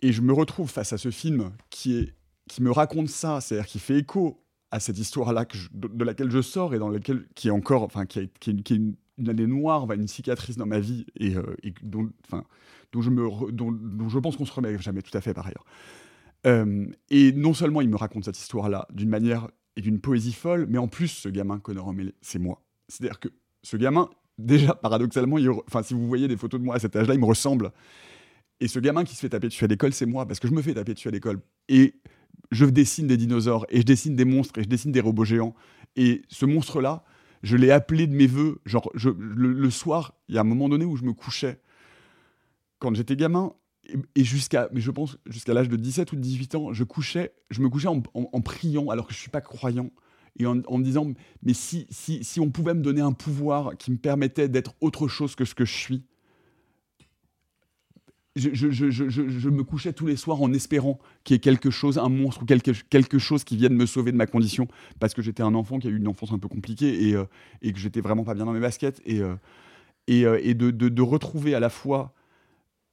[0.00, 2.12] Et je me retrouve face à ce film qui,
[2.48, 6.40] qui me raconte ça, c'est-à-dire qui fait écho à cette histoire-là de, de laquelle je
[6.42, 9.90] sors et dans laquelle qui est encore, enfin, qui, a- qui qui une, année noire,
[9.92, 11.42] une cicatrice dans ma vie et, euh,
[11.82, 12.44] dont, enfin,
[12.92, 15.64] dont je me, dont, je pense qu'on se remet jamais tout à fait par ailleurs.
[16.46, 20.66] Euh, et non seulement il me raconte cette histoire-là d'une manière et d'une poésie folle,
[20.68, 22.62] mais en plus, ce gamin, Connor O'Malley, c'est moi.
[22.88, 23.28] C'est-à-dire que
[23.62, 26.96] ce gamin, déjà, paradoxalement, il enfin, si vous voyez des photos de moi à cet
[26.96, 27.72] âge-là, il me ressemble.
[28.60, 30.52] Et ce gamin qui se fait taper dessus à l'école, c'est moi, parce que je
[30.52, 31.40] me fais taper dessus à l'école.
[31.68, 31.94] Et
[32.50, 35.54] je dessine des dinosaures, et je dessine des monstres, et je dessine des robots géants.
[35.96, 37.04] Et ce monstre-là,
[37.42, 38.60] je l'ai appelé de mes voeux.
[38.66, 41.60] Genre, le, soir, il y a un moment donné où je me couchais,
[42.78, 43.52] quand j'étais gamin,
[44.14, 47.60] et, jusqu'à, je pense, jusqu'à l'âge de 17 ou de 18 ans, je couchais, je
[47.60, 49.90] me couchais en, priant, alors que je suis pas croyant,
[50.38, 51.12] et en, en me disant,
[51.42, 55.08] mais si, si, si on pouvait me donner un pouvoir qui me permettait d'être autre
[55.08, 56.04] chose que ce que je suis,
[58.36, 62.42] je, me couchais tous les soirs en espérant qu'il y ait quelque chose, un monstre
[62.42, 64.68] ou quelque, chose qui vienne me sauver de ma condition,
[65.00, 67.24] parce que j'étais un enfant qui a eu une enfance un peu compliquée et, euh,
[67.62, 69.34] et que j'étais vraiment pas bien dans mes baskets, et, euh,
[70.10, 72.14] euh, de, retrouver à la fois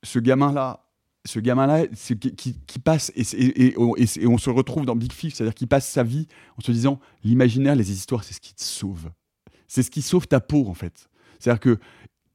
[0.03, 0.83] ce gamin-là,
[1.25, 6.03] ce gamin-là qui, passe, et, on- se retrouve dans Big Fish, c'est-à-dire qu'il passe sa
[6.03, 9.11] vie en se disant, l'imaginaire, les histoires, c'est ce qui te sauve.
[9.67, 11.09] C'est ce qui sauve ta peau, en fait.
[11.39, 11.79] C'est-à-dire que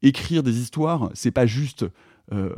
[0.02, 1.86] écrire des histoires, c'est pas juste
[2.32, 2.54] euh,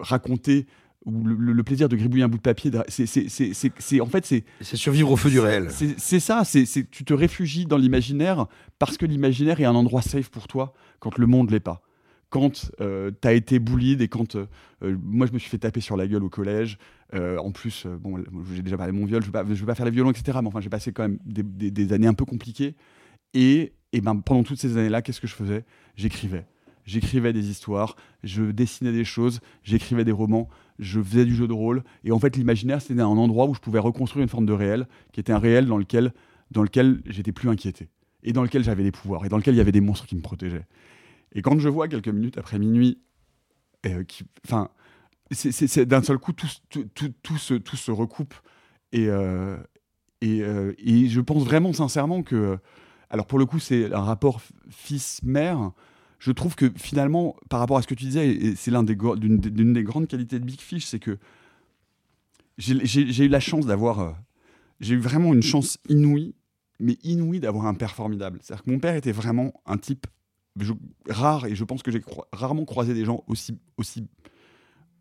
[0.00, 0.66] raconter
[1.04, 2.70] ou le, plaisir de gribouiller un bout de papier.
[2.88, 5.68] C'est, en fait, c'est, C'est survivre au feu du réel.
[5.70, 6.42] c'est, ça.
[6.44, 8.46] C'est, tu te réfugies dans l'imaginaire
[8.78, 11.82] parce que l'imaginaire est un endroit safe pour toi quand le monde l'est pas.
[12.28, 14.46] Quand tu as été bullied et quand euh,
[14.82, 16.76] euh, moi je me suis fait taper sur la gueule au collège.
[17.14, 18.18] euh, en plus, euh, bon,
[18.52, 19.22] j'ai déjà parlé de mon viol.
[19.22, 20.38] Je ne veux, pas- je pas faire les violons, etc.
[20.42, 22.74] Mais enfin, j'ai passé quand même des, des- des années un peu compliquées.
[23.32, 25.64] Et, et ben, pendant toutes ces années-là, qu'est-ce que je faisais?
[25.94, 26.46] J'écrivais.
[26.86, 31.52] J'écrivais des histoires, je dessinais des choses, j'écrivais des romans, je faisais du jeu de
[31.52, 31.82] rôle.
[32.04, 34.86] Et en fait, l'imaginaire, c'était un endroit où je pouvais reconstruire une forme de réel,
[35.12, 36.12] qui était un réel dans lequel,
[36.52, 37.88] dans lequel j'étais plus inquiété,
[38.22, 40.16] et dans lequel j'avais des pouvoirs, et dans lequel il y avait des monstres qui
[40.16, 40.66] me protégeaient.
[41.32, 42.98] Et quand je vois quelques minutes après minuit,
[43.84, 44.04] euh,
[45.32, 47.36] c'est- d'un seul coup, tout, tout, tout, tout
[47.76, 48.34] se, recoupe.
[48.92, 49.56] Et, euh,
[50.22, 52.58] Et, euh, et je pense vraiment sincèrement que,
[53.10, 55.72] alors pour le coup, c'est un rapport fils-mère.
[56.18, 58.96] Je trouve que finalement, par rapport à ce que tu disais, et c'est l'un des
[58.96, 61.18] grandes qualités de Big Fish, c'est que
[62.58, 64.12] j'ai eu la chance d'avoir, euh,
[64.80, 66.34] j'ai eu vraiment une chance inouïe,
[66.80, 68.38] mais inouïe d'avoir un père formidable.
[68.42, 70.06] C'est-à-dire que mon père était vraiment un type
[71.08, 72.02] rare, et je pense que j'ai
[72.32, 74.06] rarement croisé des gens aussi, aussi,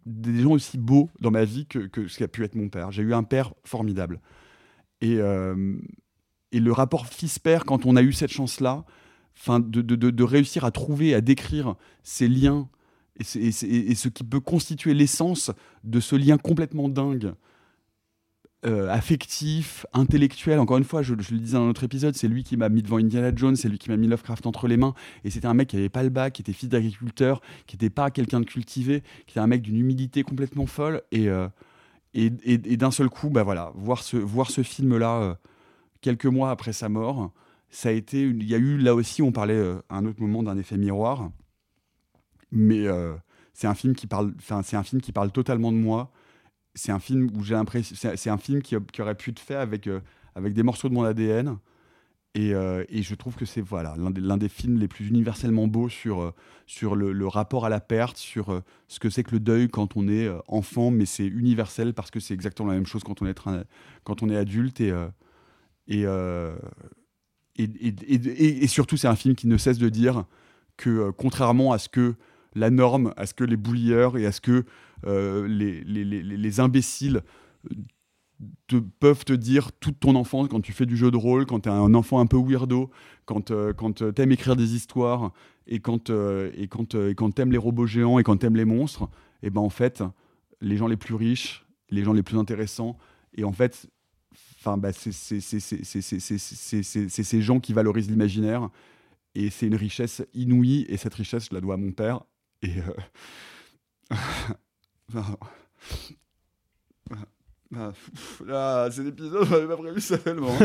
[0.06, 2.92] des gens aussi beaux dans ma vie que, que ce qu'a pu être mon père.
[2.92, 4.20] J'ai eu un père formidable.
[5.00, 5.78] Et, euh,
[6.52, 8.86] et le rapport fils-père, quand on a eu cette chance-là,
[9.48, 12.68] de, de, de, réussir à trouver, à décrire ces liens
[13.20, 15.52] et, ce qui peut constituer l'essence
[15.84, 17.34] de ce lien complètement dingue,
[18.66, 20.60] euh, affectif, intellectuel.
[20.60, 22.82] Encore une fois, je, le disais dans un autre épisode, c'est lui qui m'a mis
[22.82, 24.96] devant Indiana Jones, c'est lui qui m'a mis Lovecraft entre les mains.
[25.24, 27.92] Et c'était un mec qui n'avait pas le bac, qui était fils d'agriculteur, qui n'était
[27.92, 31.04] pas quelqu'un de cultivé, qui était un mec d'une humilité complètement folle.
[31.12, 31.48] Et, euh,
[32.14, 35.36] et- et d'un seul coup, bah voilà, voir ce, voir ce film-là euh,
[36.02, 37.32] quelques mois après sa mort,
[37.70, 40.22] ça a été, il y a eu là aussi, on parlait euh, à un autre
[40.22, 41.30] moment d'un effet miroir,
[42.52, 43.14] mais euh,
[43.54, 46.12] c'est un film qui parle, c'est un film qui parle totalement de moi.
[46.74, 49.56] C'est un film où j'ai l'impression, c'est un film qui, qui aurait pu être fait
[49.56, 50.02] avec euh,
[50.36, 51.58] avec des morceaux de mon ADN.
[52.38, 55.88] Et, et je trouve que c'est voilà l'un des, des films les plus universellement beaux
[55.88, 56.34] sur,
[56.66, 59.96] sur le, le rapport à la perte, sur ce que c'est que le deuil quand
[59.96, 63.26] on est enfant, mais c'est universel parce que c'est exactement la même chose quand on
[63.26, 63.42] est,
[64.04, 64.82] quand on est adulte.
[64.82, 64.94] Et,
[65.88, 66.06] et,
[67.58, 70.26] et, et- et- surtout, c'est un film qui ne cesse de dire
[70.78, 72.16] que, euh, contrairement à ce que
[72.56, 74.66] la norme, à ce que les boulieurs et à ce que
[75.06, 77.22] euh, les, les, les, les imbéciles
[77.72, 77.76] euh,
[78.68, 81.62] te, peuvent te dire toute ton enfance quand tu fais du jeu de rôle, quand
[81.62, 82.90] tu es un enfant un peu weirdo,
[83.26, 85.32] quand, quand tu aimes écrire des histoires
[85.68, 88.56] et quand, et quand, euh, quand tu aimes les robots géants et quand tu aimes
[88.58, 89.08] les monstres,
[89.44, 90.04] et ben en fait,
[90.62, 92.98] les gens les plus riches, les gens les plus intéressants,
[93.36, 93.88] et en fait,
[94.66, 95.42] Enfin, c'est
[97.24, 98.70] ces gens qui valorisent l'imaginaire.
[99.36, 100.86] Et c'est une richesse inouïe.
[100.90, 102.22] Et cette richesse, je la dois à mon père.
[102.62, 102.72] Et.
[102.80, 102.94] Euh...
[108.50, 110.56] Ah c'est l'épisode, j'avais pas prévu ça tellement.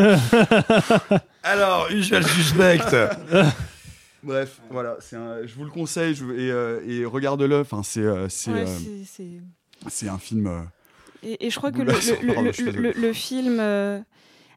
[1.43, 2.79] Alors, usual suspect.
[4.23, 7.61] Bref, voilà, je vous le conseille et, euh, et regarde-le.
[7.61, 8.07] Enfin, c'est
[10.09, 10.69] un film
[11.23, 14.01] et, et je crois que le, film euh,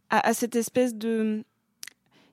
[0.10, 1.44] a, a cette espèce de.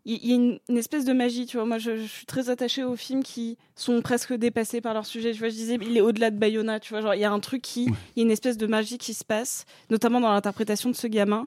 [0.06, 1.66] Il y a une, une espèce de magie, tu vois.
[1.66, 5.32] Moi, je, je suis très attachée aux films qui sont presque dépassés par leur sujet.
[5.32, 7.02] Tu vois, je disais, il est au-delà de Bayona, tu vois.
[7.02, 7.84] Genre, il y a un truc qui.
[7.84, 11.06] Il y a une espèce de magie qui se passe, notamment dans l'interprétation de ce
[11.06, 11.46] gamin.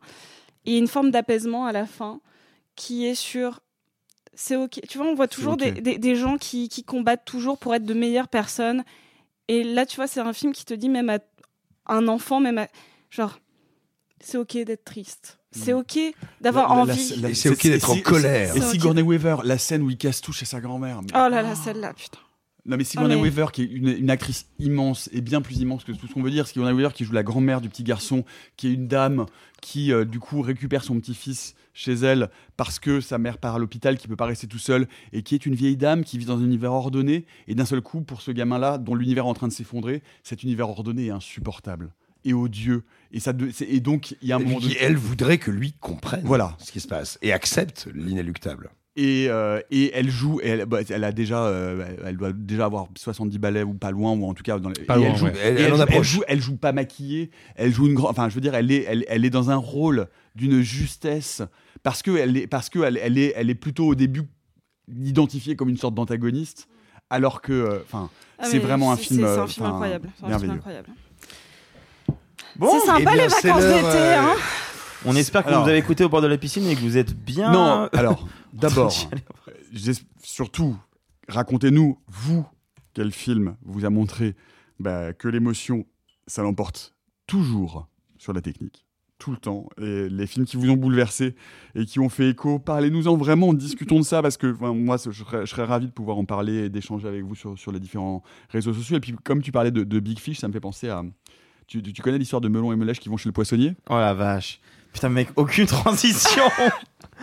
[0.65, 2.21] Et une forme d'apaisement à la fin
[2.75, 3.59] qui est sur.
[4.35, 4.81] C'est ok.
[4.87, 5.59] Tu vois, on voit toujours ok.
[5.59, 8.83] des, des- des gens qui, qui combattent toujours pour être de meilleures personnes.
[9.47, 11.19] Et là, tu vois, c'est un film qui te dit, même à
[11.87, 12.67] un enfant, même à.
[13.09, 13.39] Genre,
[14.19, 15.39] c'est ok d'être triste.
[15.51, 15.99] C'est ok
[16.41, 17.35] d'avoir envie.
[17.35, 18.55] c'est ok d'être en colère.
[18.55, 18.61] Et.
[18.61, 21.01] Sigourney Weaver, la scène où il casse tout chez sa grand-mère.
[21.09, 22.17] Oh là là, celle-là, putain.
[22.65, 25.57] Non mais Sigourney Ah, mais- Weaver qui est une, une actrice immense et bien plus
[25.57, 26.47] immense que tout ce qu'on veut dire.
[26.47, 28.23] Sigourney Weaver qui joue la grand-mère du petit garçon,
[28.55, 29.25] qui est une dame
[29.61, 33.59] qui euh, du coup récupère son petit-fils chez elle parce que sa mère part à
[33.59, 36.25] l'hôpital, qui peut pas rester tout seul et qui est une vieille dame qui vit
[36.25, 39.33] dans un univers ordonné et d'un seul coup pour ce gamin-là dont l'univers est en
[39.33, 41.93] train de s'effondrer, cet univers ordonné est insupportable
[42.25, 45.37] et odieux et ça de- et donc il y a un moment donné- elle voudrait
[45.37, 46.55] que lui comprenne Voilà.
[46.59, 48.69] ce qui se passe et accepte l'inéluctable.
[48.95, 52.65] Et, euh, et elle joue, et elle, bah, elle a déjà, euh, elle doit déjà
[52.65, 55.15] avoir 70 balais ou pas loin, ou en tout cas dans les, Pas loin, elle
[55.17, 55.33] joue, ouais.
[55.43, 56.07] Elle- et elle en joue- approche.
[56.07, 58.83] joue, elle joue pas maquillée, elle joue une grande, enfin je veux dire, elle est,
[58.87, 61.41] elle, elle est dans un rôle d'une justesse
[61.81, 64.21] parce que elle est, parce que elle, elle est, elle est plutôt au début
[65.03, 66.67] identifiée comme une sorte d'antagoniste,
[67.09, 70.09] alors que, euh, enfin, Ah, c'est vraiment un film, C'est un film incroyable.
[70.19, 70.53] C'est un film merveilleux.
[70.53, 70.89] incroyable.
[72.57, 74.35] Bon, c'est sympa eh bien, les vacances d'été, euh, hein.
[75.05, 76.97] On espère que Alors- vous avez écouté au bord de la piscine et que vous
[76.97, 77.51] êtes bien.
[77.51, 78.93] Non, alors d'abord,
[80.23, 80.77] surtout,
[81.27, 82.45] racontez-nous vous
[82.93, 84.35] quel film vous a montré
[84.79, 85.85] bah, que l'émotion,
[86.27, 86.93] ça l'emporte
[87.27, 87.87] toujours
[88.17, 88.85] sur la technique.
[89.19, 89.69] Tout le temps.
[89.81, 91.35] Et les films qui vous ont bouleversé
[91.75, 95.11] et qui ont fait écho, parlez-nous-en vraiment, discutons de ça parce que enfin, moi, je
[95.11, 97.79] serais, je serais ravi de pouvoir en parler et d'échanger avec vous sur, sur les
[97.79, 98.97] différents réseaux sociaux.
[98.97, 101.03] Et puis, comme tu parlais de, de Big Fish, ça me fait penser à.
[101.67, 103.73] Tu- tu connais l'histoire de Melon et Melèche qui vont chez le poissonnier?
[103.89, 104.59] Oh la vache.
[104.93, 106.43] Putain, mec, aucune transition.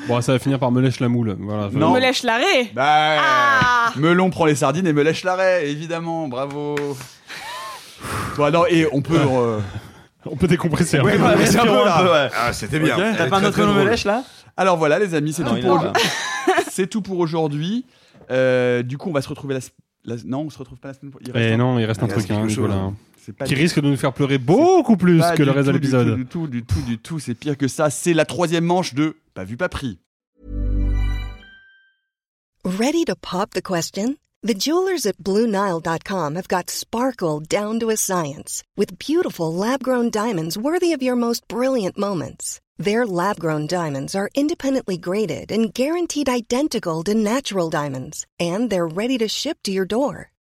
[0.09, 1.37] Bon, ça va finir par me lèche la moule.
[1.39, 1.69] Voilà.
[1.73, 1.93] Non.
[1.93, 2.71] Me lèche l'arrêt.
[2.75, 6.75] Bah, Ah Melon prend les sardines et Melèche l'arrêt, évidemment, bravo.
[8.37, 9.19] Bon, non, et on peut.
[9.21, 9.59] euh,
[10.27, 10.99] On peut décompresser.
[10.99, 11.23] un Ouais, peu.
[11.23, 11.99] Ouais, c'est un peu là.
[12.03, 12.29] peu, ouais.
[12.35, 12.97] Ah, c'était bien.
[13.15, 13.89] T'as pas un autre nom drôle.
[13.89, 14.23] lèche là
[14.57, 15.83] Alors voilà, les amis, c'est Non, tout, pour...
[16.71, 17.85] c'est tout pour aujourd'hui.
[18.31, 19.61] Euh, du coup, on va se retrouver la,
[20.15, 21.33] la- Non, on se retrouve pas la semaine prochaine.
[21.35, 22.69] Eh non, il reste un Il reste truc, hein, quelque chose.
[22.71, 22.93] Nicolas.
[23.25, 25.73] C'est pas qui du- risque de nous faire pleurer beaucoup plus que le reste de
[25.73, 26.17] tout, du tout, l'épisode.
[26.17, 27.19] Du tout, du tout, du tout.
[27.19, 27.91] C'est pire que ça.
[27.91, 29.99] C'est la troisième manche de Pas vu, pas pris.
[32.65, 34.17] Ready to pop the question?
[34.43, 40.11] The jewelers at BlueNile.com have got sparkle down to a science with beautiful lab grown
[40.11, 42.59] diamonds worthy of your most brilliant moments.
[42.79, 48.89] Their lab grown diamonds are independently graded and guaranteed identical to natural diamonds, and they're
[48.89, 50.30] ready to ship to your door.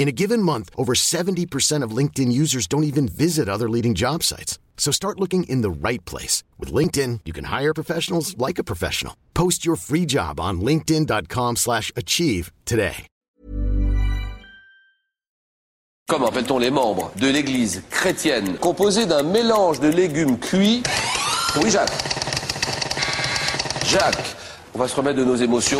[0.00, 4.22] In a given month, over 70% of LinkedIn users don't even visit other leading job
[4.22, 4.58] sites.
[4.78, 6.42] So start looking in the right place.
[6.58, 9.14] With LinkedIn, you can hire professionals like a professional.
[9.34, 13.06] Post your free job on linkedin.com slash achieve today.
[16.08, 20.82] Comment appelle-t-on les membres de l'église chrétienne composée d'un mélange de légumes cuits
[21.62, 21.92] Oui, Jacques.
[23.84, 24.34] Jacques,
[24.74, 25.78] on va se remettre de nos émotions.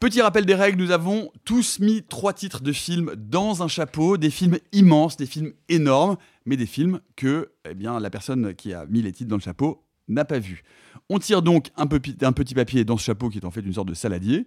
[0.00, 4.16] Petit rappel des règles, nous avons tous mis trois titres de films dans un chapeau,
[4.16, 8.86] des films immenses, des films énormes, mais des films que eh la personne qui a
[8.86, 10.62] mis les titres dans le chapeau n'a pas vu.
[11.08, 13.88] On tire donc un, petit papier dans ce chapeau qui est en fait une sorte
[13.88, 14.46] de saladier,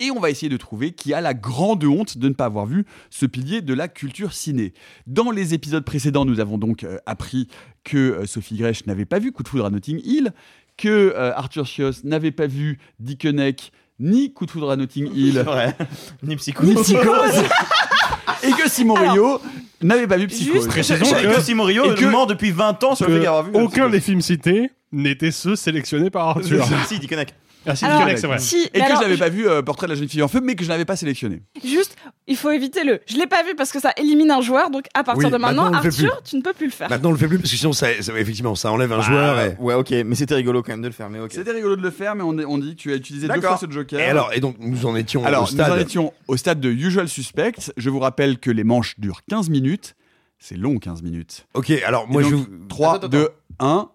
[0.00, 2.66] et on va essayer de trouver qui a la grande honte de ne pas avoir
[2.66, 4.74] vu ce pilier de la culture ciné.
[5.06, 7.48] Dans les épisodes précédents, nous avons donc euh, appris
[7.84, 10.34] que euh, Sophie Grèche n'avait pas vu Coup de foudre à Notting Hill,
[10.76, 15.34] que euh, Arthur Schios n'avait pas vu Dickeneck ni Coup de foudre à Notting Hill,
[15.34, 15.76] C'est vrai.
[16.22, 16.66] Ni psychose.
[16.68, 17.42] ni Psychose,
[18.42, 19.40] et que Simon Rio
[19.82, 20.54] n'avait pas vu Psychose.
[20.54, 23.18] Juste- Précisons que, que Simon Rio et que- ment depuis 20 ans sur le fait
[23.20, 23.50] que d'avoir vu.
[23.54, 26.66] aucun des films cités n'était ceux sélectionnés par Arthur.
[26.88, 27.34] Si, dit Connect.
[27.66, 28.38] Ah si, Alors, c'est vrai.
[28.38, 30.22] Si, Et mais que alors, je n'avais pas vu euh, Portrait de la jeune fille
[30.22, 31.42] en feu, mais que je n'avais pas sélectionné.
[31.62, 31.94] Juste,
[32.26, 33.00] il faut éviter le.
[33.06, 35.36] Je l'ai pas vu parce que ça élimine un joueur, donc à partir Oui, de
[35.36, 36.88] maintenant, maintenant, on le fait Arthur, tu ne peux plus le faire.
[36.88, 39.38] Maintenant, on le fait plus parce que sinon, ça, ça- effectivement, ça enlève un joueur.
[39.40, 39.56] Et...
[39.58, 41.32] Ouais, ok, mais c'était rigolo quand même de le faire, mais ok.
[41.32, 43.58] C'était rigolo de le faire, mais on, on dit que tu as utilisé deux D'accord.
[43.58, 44.00] fois ce joker.
[44.00, 45.68] Et alors, et donc, nous en étions Alors, au stade.
[45.68, 47.52] nous en étions au stade de Usual Suspect.
[47.76, 49.94] Je vous rappelle que les manches durent 15 minutes.
[50.38, 51.46] C'est long, 15 minutes.
[51.52, 52.36] Ok, alors Et moi, donc, je.
[52.36, 53.90] vous- 3, Attends, 2, 1,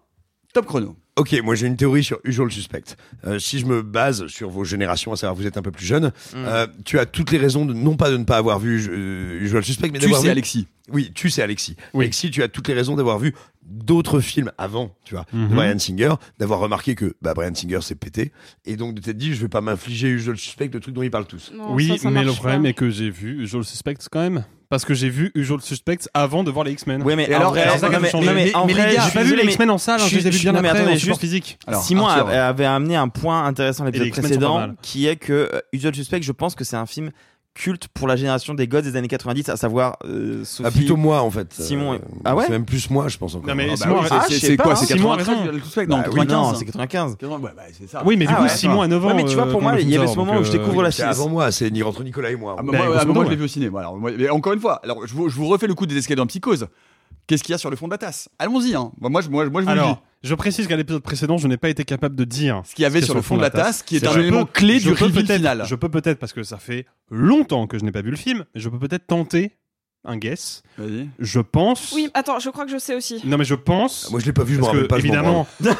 [0.54, 0.94] top chrono.
[1.18, 2.82] Ok, moi j'ai une théorie sur Usual Suspect.
[3.26, 5.86] Euh, si je me base sur vos générations, à savoir vous êtes un peu plus
[5.86, 8.86] jeune, euh, tu as toutes les raisons de non pas de ne pas avoir vu
[8.90, 10.30] euh, Usual Suspect, mais Tu d'avoir sais, vu.
[10.32, 10.66] Alexis.
[10.92, 11.74] Oui, tu sais Alexis.
[11.94, 12.04] Oui.
[12.04, 15.48] Alexis, tu as toutes les raisons d'avoir vu d'autres films avant, tu vois, de Mhm.
[15.54, 18.30] Brian Singer, d'avoir remarqué que bah, Brian Singer s'est pété,
[18.66, 21.10] et donc de t'être dit je vais pas m'infliger Usual Suspect, le truc dont ils
[21.10, 21.50] parlent tous.
[21.54, 22.68] Non, Oui, ça, ça mais le problème pas.
[22.68, 24.44] est que j'ai vu Usual Suspects quand même.
[24.68, 27.02] Parce que j'ai vu Usual Suspects avant de voir les X-Men.
[27.02, 28.10] Ouais, mais alors, ça, mais-
[29.06, 30.92] J'ai pas vu les X-Men en salle, hein, je les ai vus bien non, après
[30.92, 31.58] en support physique.
[31.66, 36.22] Alors, Simon avait, amené un point intéressant l'épisode précédent, qui est que euh, Usual Suspect,
[36.22, 37.10] je pense que c'est un film
[37.56, 40.68] culte pour la génération des gods des années 90, à savoir euh, Sophie.
[40.68, 41.52] Ah, plutôt moi en fait.
[41.54, 43.48] Simon Euh, Ah ouais C'est même plus moi, je pense encore.
[43.48, 44.76] Non, mais Ah, bah Simon oui, a- c'est- Ah, quoi.
[44.76, 45.42] C'est Simon a 93 raison.
[45.42, 46.36] Usual Suspect Bah Non, oui, 95.
[46.52, 47.16] non, c'est 95.
[47.22, 48.02] Ouais, bah, ça.
[48.04, 49.08] Oui, mais du Ah coup, ouais, Simon a 9 ans.
[49.08, 50.80] Ouais, mais tu vois, pour euh, moi, il y avait ce moment où je découvre
[50.80, 52.56] euh, la C'est avant moi, c'est ni entre Nicolas et moi.
[52.58, 53.70] Ah, bah, Bah, moi, je l'ai vu au ciné.
[54.30, 56.66] Encore une fois, alors je vous refais le coup des escaliers en psychose.
[57.26, 58.28] Qu'est-ce qu'il y a sur le fond de la tasse?
[58.38, 58.74] Allons-y.
[58.74, 58.92] Hein.
[59.00, 59.80] Moi, moi, je, moi, moi, je vous le dis.
[59.80, 62.82] Alors, je précise qu'à l'épisode précédent, je n'ai pas été capable de dire Ce qu'il
[62.84, 64.78] y avait sur le fond de la tasse, qui est un Je élément peux- clé
[64.78, 65.64] du reveal final.
[65.66, 68.44] Je peux peut-être, parce que ça fait longtemps que je n'ai pas vu le film,
[68.54, 69.56] mais je peux peut-être tenter
[70.04, 70.62] un guess.
[70.78, 71.08] Vas-y.
[71.18, 71.90] Je pense.
[71.92, 73.20] Oui, attends, je crois que je sais aussi.
[73.24, 74.08] Non, mais je pense.
[74.12, 74.98] Moi je l'ai pas vu, je me parce rappelle que, pas.
[75.00, 75.70] évidemment, je,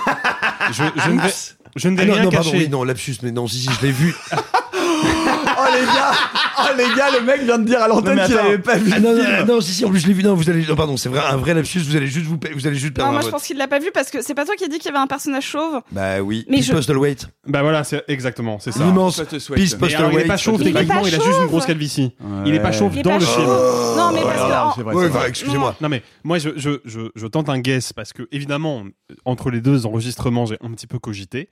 [0.72, 1.32] je ne vais,
[1.76, 2.64] je ne vais Ah non, rien non, pardon, cacher.
[2.64, 4.12] oui, non, lapsus, mais non, si, si, je l'ai vu.
[5.68, 6.12] Oh les gars
[6.58, 8.90] Oh les gars, le mec vient de dire à l'antenne Non, qu'il avait pas vu
[8.94, 9.46] Ah non, non, film.
[9.46, 10.22] non, si, si, en plus je l'ai vu.
[10.22, 11.80] Non, vous allez, non, pardon, c'est vrai, un vrai lapsus.
[11.80, 13.78] Vous allez juste vous, vous allez juste perdre Non, moi je pense qu'il l'a pas
[13.78, 15.80] vu parce que c'est pas toi qui as dit qu'il y avait un personnage chauve.
[15.92, 16.44] Bah oui.
[16.48, 17.26] Mais Peace je- Postal Wait.
[17.46, 18.84] Bah voilà, c'est exactement, c'est ça.
[18.84, 19.54] L'immense souhaite.
[19.54, 21.46] Peace alors, il est pas chauve, Il est pas techniquement, il a juste une chauve.
[21.48, 22.12] grosse calvitie.
[22.20, 22.42] Ouais.
[22.46, 23.46] Il est pas chauve dans le film.
[23.46, 25.28] Non, mais parce que.
[25.28, 25.74] Excusez-moi.
[25.80, 28.84] Non mais moi je, je, je, je tente un guess parce que évidemment
[29.24, 31.48] entre les deux enregistrements j'ai un petit peu cogité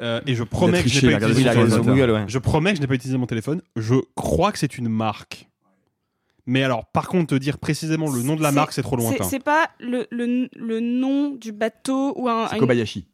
[0.00, 1.82] Euh, et je promets que je n'ai pas utilisé mon téléphone.
[1.94, 2.24] Google, ouais.
[2.26, 3.62] Je promets que je n'ai pas utilisé mon téléphone.
[3.76, 5.48] Je crois que c'est une marque.
[6.46, 9.24] Mais alors par contre te dire précisément le nom de la marque c'est trop lointain.
[9.24, 12.48] C'est pas le, le, le nom du bateau ou un.
[12.50, 13.06] C'est Kobayashi.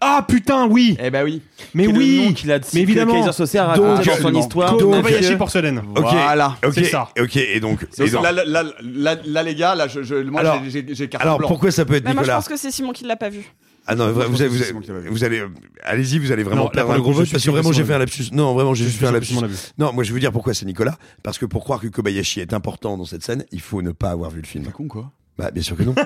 [0.00, 0.96] Ah putain oui.
[1.00, 1.40] Eh bah oui.
[1.72, 2.34] Mais oui.
[2.34, 3.14] qu'il a Mais évidemment.
[3.14, 4.76] Kaiser Soze a Donc, dans son histoire.
[4.76, 5.38] Kobayashi mafieux.
[5.38, 5.78] porcelaine.
[5.94, 5.98] Ok.
[6.10, 6.56] Voilà.
[6.66, 6.72] Ok.
[6.74, 7.08] C'est ça.
[7.20, 7.36] Ok.
[7.36, 7.86] Et donc.
[7.98, 11.08] Et donc- là, là, là, là, là, les gars, là, je, je, moi, Alors- j'ai-
[11.08, 13.04] carte alors pourquoi ça peut être Bah, moi je Nicolas pense que c'est Simon qui
[13.04, 13.44] l'a pas vu.
[13.86, 14.48] Ah non, vous, allez,
[15.10, 15.42] vous allez,
[15.82, 16.64] allez-y, vous allez vraiment.
[16.64, 18.30] Non, là, le gros vote, parce que vraiment j'ai fait un lapsus.
[18.32, 19.36] Non, vraiment j'ai juste fait un lapsus.
[19.78, 22.40] Non, moi je vais vous dire pourquoi c'est Nicolas, parce que pour croire que Kobayashi
[22.40, 24.64] est important dans cette scène, il faut ne pas avoir vu le film.
[24.64, 25.12] C'est con quoi.
[25.36, 25.94] Bah bien sûr que non.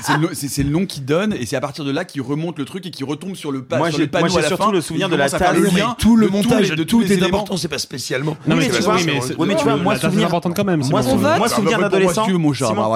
[0.00, 2.86] c'est le, nom qu'il donne et c'est à partir de là qu'il remonte le truc
[2.86, 5.16] et qu'il retombe sur le, pas, moi, sur le la surtout fin, le souvenir de
[5.16, 8.36] la table, le tout le montage de tout est important, c'est pas spécialement.
[8.46, 8.96] Non mais tu vois,
[9.46, 10.82] mais tu vois, moi bah, souvenir important quand même.
[10.90, 12.26] Moi souvenir ah, bah, bah, d'adolescent.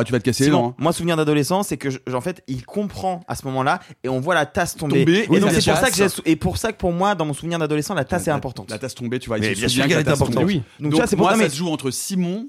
[0.04, 0.50] Tu vas te casser.
[0.50, 0.92] Moi hein.
[0.92, 4.46] souvenir d'adolescent, c'est que en fait, il comprend à ce moment-là et on voit la
[4.46, 5.26] tasse tomber.
[5.30, 7.58] Et donc c'est pour ça que et pour ça que pour moi, dans mon souvenir
[7.58, 8.70] d'adolescent, la tasse est importante.
[8.70, 9.38] La tasse tombée, tu vois.
[9.38, 10.46] Bien sûr qu'elle est importante.
[10.80, 11.36] Donc ça, c'est pour ça.
[11.36, 12.46] Ça se joue entre Simon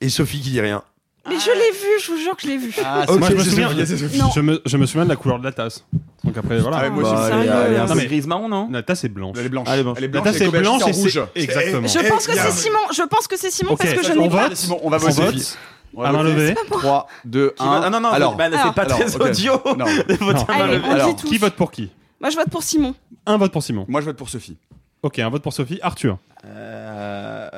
[0.00, 0.82] et Sophie qui dit rien.
[1.28, 2.72] Mais je l'ai vu, je vous jure que je l'ai vu.
[2.84, 4.30] Ah, c'est- Moi, je me, souviens, Non.
[4.34, 5.84] je, me, je me souviens de la couleur de la tasse.
[6.24, 6.78] Donc après, voilà.
[6.84, 9.36] Ah, moi aussi, Bah, elle est- Non, mais- grise marron, non La tasse est blanche.
[9.38, 9.68] Elle est blanche.
[9.70, 9.98] Elle est blanche.
[10.00, 11.20] La tasse est blanche et rouge.
[11.34, 11.86] Exactement.
[11.88, 14.28] Je pense que c'est Simon, je pense que c'est Simon parce que je on n'ai
[14.28, 14.48] pas.
[14.82, 15.22] on va On voter.
[15.22, 15.58] vote.
[15.94, 16.54] On va À main levée.
[16.70, 17.80] 3, 2, 1.
[17.84, 19.52] Ah non, non, alors, bah, c'est pas alors, très audio.
[19.76, 19.86] Non.
[20.48, 21.28] Allez, on Alors, dit tous.
[21.28, 22.94] Qui vote pour qui Moi je vote pour Simon.
[23.26, 23.86] Un vote pour Simon.
[23.88, 24.56] Moi, je vote pour Sophie.
[25.02, 25.78] Ok, un vote pour Sophie.
[25.82, 26.18] Arthur.
[26.44, 27.48] Euh,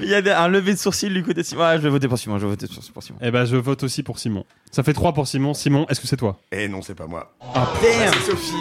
[0.00, 1.62] il y a un lever de sourcil du côté Simon.
[1.62, 2.38] Ah, je vais voter pour Simon.
[2.38, 3.18] Je vais voter pour Simon.
[3.22, 4.44] Eh ben, je vote aussi pour Simon.
[4.70, 5.54] Ça fait 3 pour Simon.
[5.54, 6.40] Simon, est-ce que c'est toi?
[6.52, 7.32] Eh non, c'est pas moi.
[7.54, 8.54] Ah, damn C'est Sophie.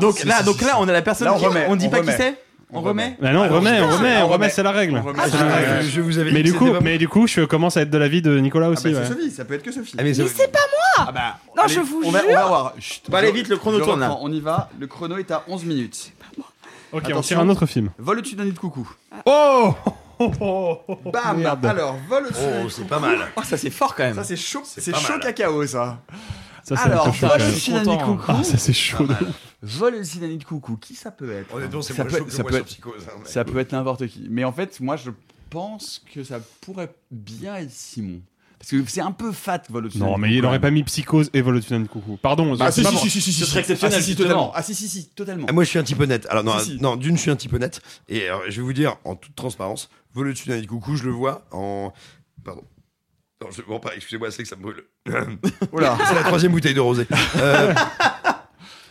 [0.00, 1.28] Donc là, donc là, on a la personne.
[1.28, 1.46] On, qui...
[1.46, 2.36] remet, on dit pas qui c'est?
[2.70, 5.02] On remet bah non, on ah, remet, on remet, on remet, c'est la ah, règle.
[5.88, 8.20] Je vous avais mais du coup, mais du coup, je commence à être de l'avis
[8.20, 8.88] de Nicolas aussi.
[8.94, 9.94] Ah bah, c'est ça peut être que Sophie.
[9.96, 10.58] Ah, mais c'est pas
[10.98, 11.12] moi.
[11.12, 12.08] Bah, non, je vous jure.
[12.08, 12.74] On va, voir.
[13.14, 14.06] allez vite, le chrono tourne.
[14.20, 14.68] On y va.
[14.78, 16.12] Le chrono est à 11 minutes.
[16.92, 17.18] Ok, Attention.
[17.18, 17.90] on tire un autre film.
[17.98, 18.90] Vol au-dessus d'un nid de coucou.
[19.26, 19.74] Oh
[20.20, 21.64] Oh, oh, oh, Bam merde.
[21.64, 22.42] Alors, vol au-dessus.
[22.64, 23.18] Oh, c'est pas mal.
[23.36, 24.14] Oh, ça c'est fort quand même.
[24.14, 25.20] Ça c'est chaud, c'est chaud mal.
[25.20, 26.02] cacao ça.
[26.64, 28.24] ça Alors, chaud, vol au-dessus d'un nid de coucou.
[28.28, 29.06] Ah, ça c'est chaud.
[29.62, 31.54] Vol au-dessus d'un nid de coucou, qui ça peut être?
[31.54, 34.26] Honnêtement, c'est ça, peut, ça, peut, psychose, hein, ça peut être n'importe qui.
[34.28, 35.10] Mais en fait, moi je
[35.50, 38.20] pense que ça pourrait bien être Simon.
[38.58, 40.04] Parce que c'est un peu fat, Volotion.
[40.04, 42.18] Non, mais il n'aurait pas mis Psychose et Volotion Coucou.
[42.20, 42.56] Pardon.
[42.56, 43.98] Bah, ah, si, si, si, si, serait exceptionnel.
[43.98, 44.52] Ah, si, totalement.
[44.54, 45.46] Ah, si, si, si, totalement.
[45.48, 46.26] Ah, moi, je suis un type honnête.
[46.28, 47.80] Alors, non, non d'une, je suis un type honnête.
[48.08, 51.92] Et euh, je vais vous dire, en toute transparence, Volotion Coucou, je le vois en.
[52.44, 52.64] Pardon.
[53.40, 54.82] Non, je ne bon, pas, excusez-moi, c'est que ça me brûle.
[55.70, 57.06] voilà, c'est la troisième bouteille de rosé.
[57.36, 57.72] Euh,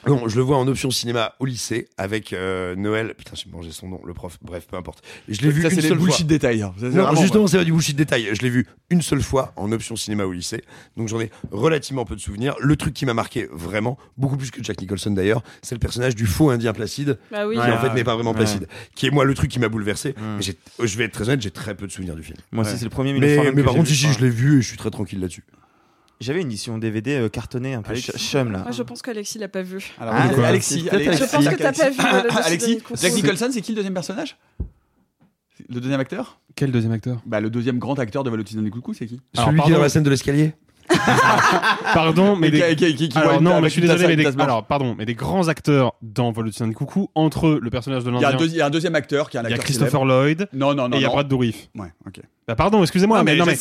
[0.07, 3.13] Non, je le vois en option cinéma au lycée avec euh, Noël.
[3.15, 4.37] Putain, j'ai mangé son nom, le prof.
[4.41, 5.03] Bref, peu importe.
[5.27, 6.17] Je l'ai vu une seule fois.
[6.25, 6.73] Détail, hein.
[6.81, 7.49] non, justement, ouais.
[7.49, 8.29] c'est du bullshit détail.
[8.33, 10.63] Je l'ai vu une seule fois en option cinéma au lycée.
[10.95, 12.55] Donc j'en ai relativement peu de souvenirs.
[12.59, 16.15] Le truc qui m'a marqué vraiment, beaucoup plus que Jack Nicholson d'ailleurs, c'est le personnage
[16.15, 17.55] du faux indien Placide, bah oui.
[17.55, 20.15] qui en fait n'est pas vraiment Placide, qui est moi le truc qui m'a bouleversé.
[20.17, 20.85] Mm.
[20.85, 22.37] Je vais être très honnête, j'ai très peu de souvenirs du film.
[22.51, 23.13] Moi aussi, c'est le premier.
[23.13, 25.43] Mais, mais par contre, ici, je l'ai vu et je suis très tranquille là-dessus.
[26.19, 28.59] J'avais une édition DVD euh, cartonnée un peu ch chum là.
[28.59, 29.93] Moi, je pense qu'Alexis l'a pas vu.
[29.99, 31.99] Alors, ah, Alexis, Alexis, Alexis, je pense que t'as pas vu.
[32.43, 34.37] Alexis, ah, Jack Nicholson, c'est qui le deuxième personnage?
[35.69, 36.39] Le deuxième acteur?
[36.55, 37.21] Quel deuxième acteur?
[37.25, 39.21] Bah le deuxième grand acteur de Valentine Coucou, c'est qui?
[39.33, 40.53] Celui pardon, qui est dans la scène de l'escalier.
[41.93, 42.75] pardon, mais des...
[42.75, 44.41] qui, qui, qui alors, non, mais je suis désolé, mais des...
[44.41, 48.11] alors pardon, mais des grands acteurs dans Vol de Coucou entre eux, le personnage de
[48.11, 48.31] l'Indien.
[48.39, 49.57] Il y, y, a un deuxième acteur qui est un acteur.
[49.57, 50.47] Il y a Christopher Lloyd.
[50.53, 50.97] Non, non, non.
[50.97, 51.69] Et il y a Brad Dourif.
[51.75, 52.21] Ouais, ok.
[52.47, 53.57] Bah pardon, excusez-moi, mais, mais, non, mais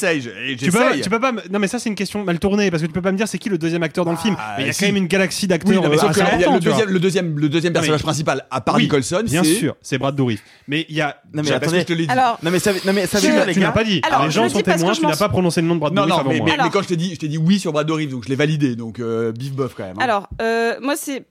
[0.57, 1.33] tu, peux, tu peux pas.
[1.51, 3.27] Non, mais ça c'est une question mal tournée parce que tu peux pas me dire
[3.27, 4.37] c'est qui le deuxième acteur dans le ah, film?
[4.57, 5.83] Mais il y a quand même une galaxie d'acteurs.
[5.83, 10.41] le deuxième, le deuxième, personnage principal à part Nicholson, bien sûr, c'est Brad Dourif.
[10.69, 11.17] Mais il y a.
[11.35, 12.15] Non mais attendez, je te l'ai dit.
[12.15, 14.01] Non mais ça, non mais ça, tu l'as pas dit.
[14.23, 14.93] Les gens sont témoins.
[14.93, 16.47] Tu n'as pas prononcé le nom de Brad Dourif avant moi.
[16.47, 18.77] Mais quand je t'ai dit je t'ai dit oui sur Brad donc je l'ai validé.
[18.77, 19.97] Donc euh, bif bof quand même.
[19.99, 20.03] Hein.
[20.03, 21.25] Alors, euh, moi, c'est.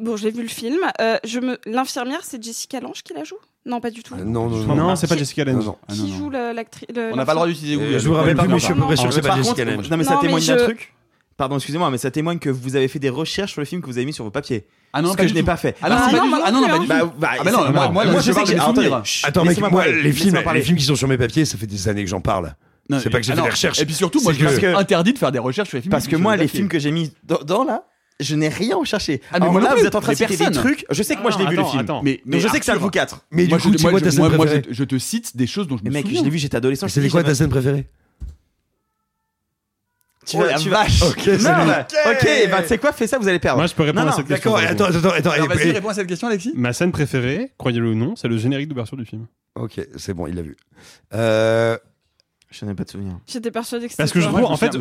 [0.00, 0.78] Bon, j'ai vu le film.
[1.00, 1.18] Euh,
[1.66, 3.36] l'infirmière, c'est Jessica Lange qui la joue?
[3.66, 4.14] Non, pas du tout.
[4.14, 5.66] Euh, non, non, non, non, c'est pas Jessica Lange.
[5.66, 5.76] Non.
[5.88, 7.98] Ah, qui joue l'actrice On n'a pas le droit d'utiliser Google.
[7.98, 9.90] je vous rappelle plus, mais je suis sûr que c'est pas Jessica Lange.
[9.90, 10.92] Non, mais ça témoigne d'un truc.
[11.36, 13.86] Pardon, excusez-moi, mais ça témoigne que vous avez fait des recherches sur le film que
[13.86, 14.66] vous avez mis sur vos papiers.
[14.94, 15.76] Ah non, Ce que je n'ai pas fait.
[15.82, 16.92] Ah non, ah c'est non, du Ah non, non, pas du tout.
[16.94, 17.12] Ah hein.
[17.18, 17.58] Bah, bah non,
[19.22, 19.58] attends, mec,
[20.02, 22.54] les films qui sont sur mes papiers, ça fait des années que j'en parle.
[23.00, 23.80] C'est pas que j'ai fait des recherches.
[23.80, 25.90] Et puis surtout, moi, je interdit de faire des recherches sur les films.
[25.90, 27.84] Parce que moi, les films que j'ai mis dans là,
[28.18, 29.20] je n'ai rien recherché.
[29.30, 30.86] Ah, mais là, vous êtes en train de citer des trucs.
[30.90, 31.80] Je sais que moi, je l'ai ah, vu le film.
[31.80, 33.26] Attends, mais, je sais que c'est vous quatre.
[33.30, 33.76] Mais moi, du coup,
[34.70, 36.12] je, te cite des choses dont je me mais souviens.
[36.12, 36.88] Mec, je l'ai vu, j'étais adolescent.
[36.88, 37.86] C'est quoi ta scène préférée
[40.26, 40.82] tu, vas, oh, tu vas.
[40.82, 43.58] Ok, bah, ok, okay bah, c'est quoi, fais ça, vous allez perdre.
[43.58, 44.54] Moi, je peux répondre à cette question.
[44.54, 45.46] D'accord, attends, attends, attends.
[45.46, 46.52] Vas-y, réponds à cette question, Alexis.
[46.56, 49.26] Ma scène préférée, croyez-le ou non, c'est le générique d'ouverture du film.
[49.54, 50.56] Ok, c'est bon, il l'a vu.
[51.14, 51.78] Euh,
[52.58, 53.18] je n'ai pas de souvenir.
[53.26, 54.02] J'étais persuadé que c'était.
[54.02, 54.76] Parce que je trouve, en fait,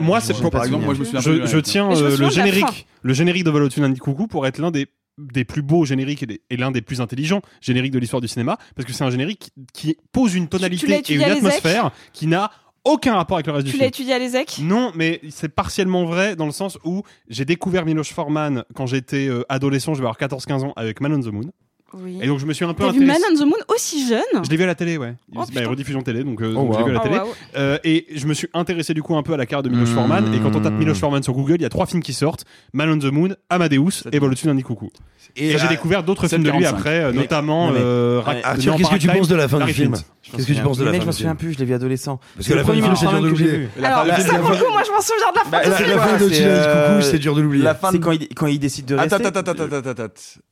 [0.00, 4.26] moi, c'est par exemple, je tiens euh, le générique, le générique de Valotune Andy Coucou
[4.26, 4.86] pour être l'un des
[5.18, 8.86] des plus beaux génériques et, l'un des plus intelligents génériques de l'histoire du cinéma parce
[8.86, 12.52] que c'est un générique qui, pose une tonalité et une atmosphère qui n'a
[12.84, 13.80] aucun rapport avec le reste du film.
[13.80, 14.60] Tu l'as étudié à l'ESEC?
[14.62, 19.28] Non, mais c'est partiellement vrai dans le sens où j'ai découvert Miloš Forman quand j'étais
[19.28, 21.50] euh, adolescent, je vais avoir 14-15 ans, avec Man on the Moon.
[21.94, 22.18] Oui.
[22.20, 24.20] Et donc je me suis un peu T'as vu Man on the Moon aussi jeune?
[24.44, 25.14] Je l'ai vu à la télé, ouais.
[25.34, 26.74] Oh, bah, rediffusion télé, donc, euh, oh, donc wow.
[26.74, 27.16] je l'ai vu à la télé.
[27.22, 27.34] Oh, wow.
[27.56, 29.90] euh, et je me suis intéressé du coup un peu à la carte de Miloš
[29.90, 29.94] mmh.
[29.94, 30.34] Forman.
[30.34, 32.44] Et quand on tape Miloš Forman sur Google, il y a trois films qui sortent
[32.74, 34.90] Man on the Moon, Amadeus et Vol au-dessus d'un coucou.
[35.36, 37.70] Et, j'ai euh, découvert d'autres films de lui après, euh, mais, notamment.
[37.70, 38.22] Mais, euh.
[38.26, 40.78] Ah, Arthur, qu'est-ce que tu penses de la fin du film Qu'est-ce que tu penses
[40.78, 42.20] de la fin Je me souviens plus, je l'ai vu adolescent.
[42.36, 43.68] Parce que le premier Miloš Forman que j'ai vu.
[43.82, 45.70] Alors ça pour le coup, moi je m'en souviens de la fin.
[45.70, 47.64] La fin de Volodky d'un coucou, c'est dur de l'oublier.
[47.64, 49.14] La fin quand il décide de rester.
[49.14, 50.04] Attends, attends, attends, attends,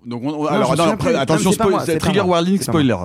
[0.05, 0.77] Donc alors
[1.35, 2.97] Attention, non, moi, trigger warning, spoiler.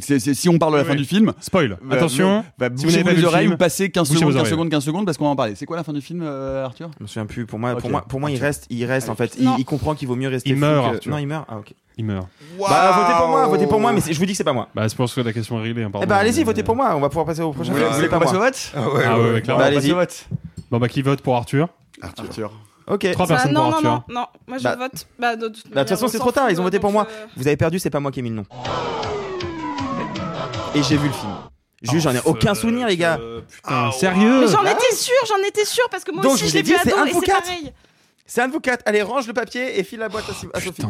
[0.00, 1.32] Si on parle de la fin du film.
[1.40, 1.72] Spoil.
[1.72, 2.44] Euh, Attention.
[2.58, 5.04] Bah, si vous n'avez pas les oreilles, vous passez 15 secondes, 15 secondes, 15 secondes,
[5.04, 5.54] parce qu'on va en parler.
[5.54, 6.90] C'est quoi la fin du film, euh, Arthur?
[6.98, 7.46] Je me souviens plus.
[7.46, 9.36] Pour moi, pour moi, pour moi il reste, il reste en fait.
[9.38, 10.50] Il, comprend qu'il vaut mieux rester.
[10.50, 11.00] Il meurt.
[11.00, 11.10] Que...
[11.10, 11.46] Non, il meurt.
[11.48, 11.74] Ah, ok.
[11.98, 12.28] Il meurt.
[12.58, 14.68] Bah, votez pour moi, votez pour moi, mais je vous dis que c'est pas moi.
[14.74, 15.84] Bah, c'est pour ça que la question est réglée.
[15.84, 17.72] Hein, bah, allez-y, votez pour moi, on va pouvoir passer au prochain.
[17.72, 18.72] Vous voulez, pas passer au vote?
[18.74, 19.92] Ah bah, allez-y.
[20.70, 21.68] Bon, bah, qui vote pour Arthur?
[22.02, 22.52] Arthur.
[22.88, 23.10] Ok.
[23.12, 24.04] Trois bah, personnes non, pour non, Arthur.
[24.08, 25.06] non, non, moi je Bah- vote.
[25.18, 27.06] Bah, de toute Bah, de toute façon, c'est trop tard, ils ont voté pour moi.
[27.36, 28.44] Vous avez perdu, c'est pas moi qui ai mis le nom.
[30.74, 31.32] Et j'ai vu le film.
[31.32, 31.50] Ah,
[31.92, 33.18] Juste, j'en ai aucun souvenir, les gars.
[33.50, 36.48] Putain, ah, sérieux Mais j'en bah étais sûr, j'en étais sûr parce que moi aussi
[36.48, 37.42] je l'ai vu dit, c'est un c'est quatre.
[37.42, 37.72] pareil.
[38.26, 38.82] C'est un de vous quatre.
[38.86, 40.24] Allez, range le papier et file la boîte
[40.54, 40.82] à, Sophie.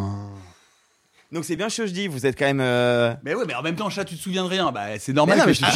[1.33, 2.61] Donc c'est bien ce que je dis, vous êtes quand même.
[2.61, 4.71] euh, Mais ouais, mais en même temps, chat, tu te souviens de rien.
[4.73, 5.39] Bah, c'est normal.
[5.39, 5.71] non, mais je dis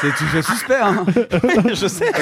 [0.00, 1.04] c'est toujours suspect, hein
[1.74, 2.12] Je sais.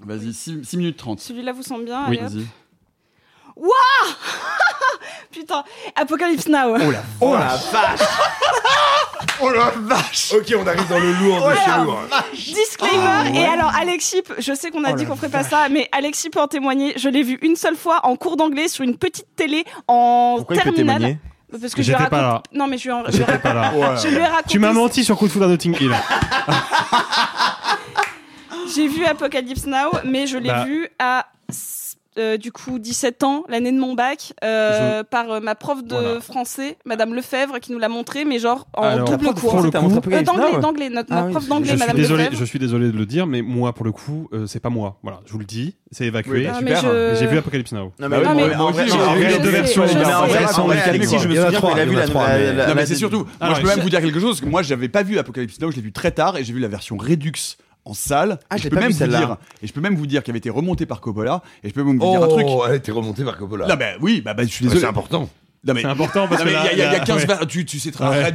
[0.00, 1.20] Vas-y, 6, minutes 30.
[1.20, 2.46] Celui-là vous sent bien Oui, vas-y.
[3.56, 3.72] Wouah
[5.32, 6.74] Putain, Apocalypse Now.
[6.74, 8.00] Oh la, oh vache
[9.40, 12.00] Oh la vache Ok, on arrive dans le lourd oh de chez lourd.
[12.32, 13.06] Disclaimer.
[13.06, 13.38] Ah, ouais.
[13.38, 16.30] Et alors, Alexis, je sais qu'on a oh dit qu'on ferait pas ça, mais Alexis
[16.30, 16.94] peut en témoigner.
[16.96, 20.56] Je l'ai vu une seule fois en cours d'anglais sur une petite télé en Pourquoi
[20.56, 21.18] terminale
[21.60, 22.10] parce que je lui raconte...
[22.10, 22.42] pas là.
[22.52, 23.04] Non, mais je lui, en...
[23.08, 23.72] je pas là.
[23.74, 23.96] Ouais.
[24.02, 24.22] Je lui.
[24.48, 25.94] Tu m'as menti sur Coup de foudre à Notting Hill.
[28.74, 30.64] J'ai vu Apocalypse Now, mais je l'ai bah.
[30.64, 31.26] vu à
[32.18, 36.18] euh, du coup 17 ans, l'année de mon bac, euh, par euh, ma prof de
[36.20, 39.70] français, Madame Lefebvre, qui nous l'a montré, mais genre en Alors, double cours.
[39.70, 40.22] D'anglais,
[40.58, 42.40] d'anglais, notre, ah prof d'anglais, Madame désolé, Lefebvre.
[42.40, 44.98] Je suis désolé de le dire, mais moi pour le coup, c'est pas moi.
[45.02, 46.48] Voilà, je vous le dis, c'est évacué.
[46.48, 47.92] Oui, ah, J'ai vu Apocalypse Now.
[47.98, 49.86] Non mais, ah oui, mais moi, moi, j'ai vu deux versions.
[49.86, 51.96] Je me souviens, il a vu.
[52.68, 53.26] Non mais c'est surtout.
[53.42, 54.42] Je peux même vous dire quelque chose.
[54.42, 55.70] Moi, j'avais pas vu Apocalypse Now.
[55.70, 58.38] Je l'ai vu très tard et j'ai vu la version Redux en salle.
[58.50, 60.50] Ah, je peux même vous dire, et je peux même vous dire qu'elle avait été
[60.50, 61.42] remontée par Coppola.
[61.62, 62.46] Et je peux même vous dire un truc.
[62.48, 63.66] Oh, elle a été remontée par Coppola.
[63.66, 64.80] Non, bah, oui, bah, bah je suis désolé.
[64.80, 65.28] c'est important.
[65.66, 67.46] C'est important mais y a, 15 ouais.
[67.46, 68.04] tu, sais très...
[68.06, 68.32] ouais.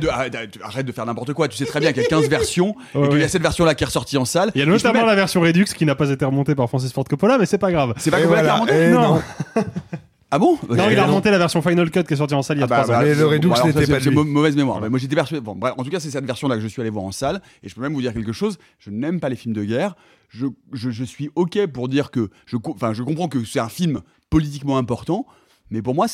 [0.64, 1.47] arrête, de, faire n'importe quoi.
[1.47, 3.41] Tu sais très bien qu'il y a 15 versions ouais, et qu'il y a cette
[3.41, 4.52] version là qui est ressortie en salle.
[4.54, 7.06] Il y a notamment la version Redux qui n'a pas été remontée par Francis Ford
[7.06, 7.93] Coppola, mais c'est pas grave.
[7.97, 8.66] C'est pas Coppola voilà.
[8.66, 9.16] qui l'a remontée Non.
[9.56, 9.64] non.
[10.34, 12.57] Ah bon Non, il a remonté la version Final Cut qui est sortie en salle
[12.57, 12.99] il y a ah bah, trois ans.
[12.99, 14.15] Bah, le Redux bah, n'était pas lui.
[14.15, 14.89] Mauvaise mémoire.
[14.89, 15.45] Moi j'étais persuadé.
[15.45, 17.41] En tout cas, c'est cette version-là que je suis allé voir en salle.
[17.63, 18.57] Et je peux même vous dire quelque chose.
[18.79, 19.95] Je n'aime pas les films de guerre.
[20.29, 22.29] Je, je, suis OK pour dire que.
[22.65, 25.25] Enfin, je comprends que c'est un film politiquement important.
[25.69, 26.07] Mais pour moi,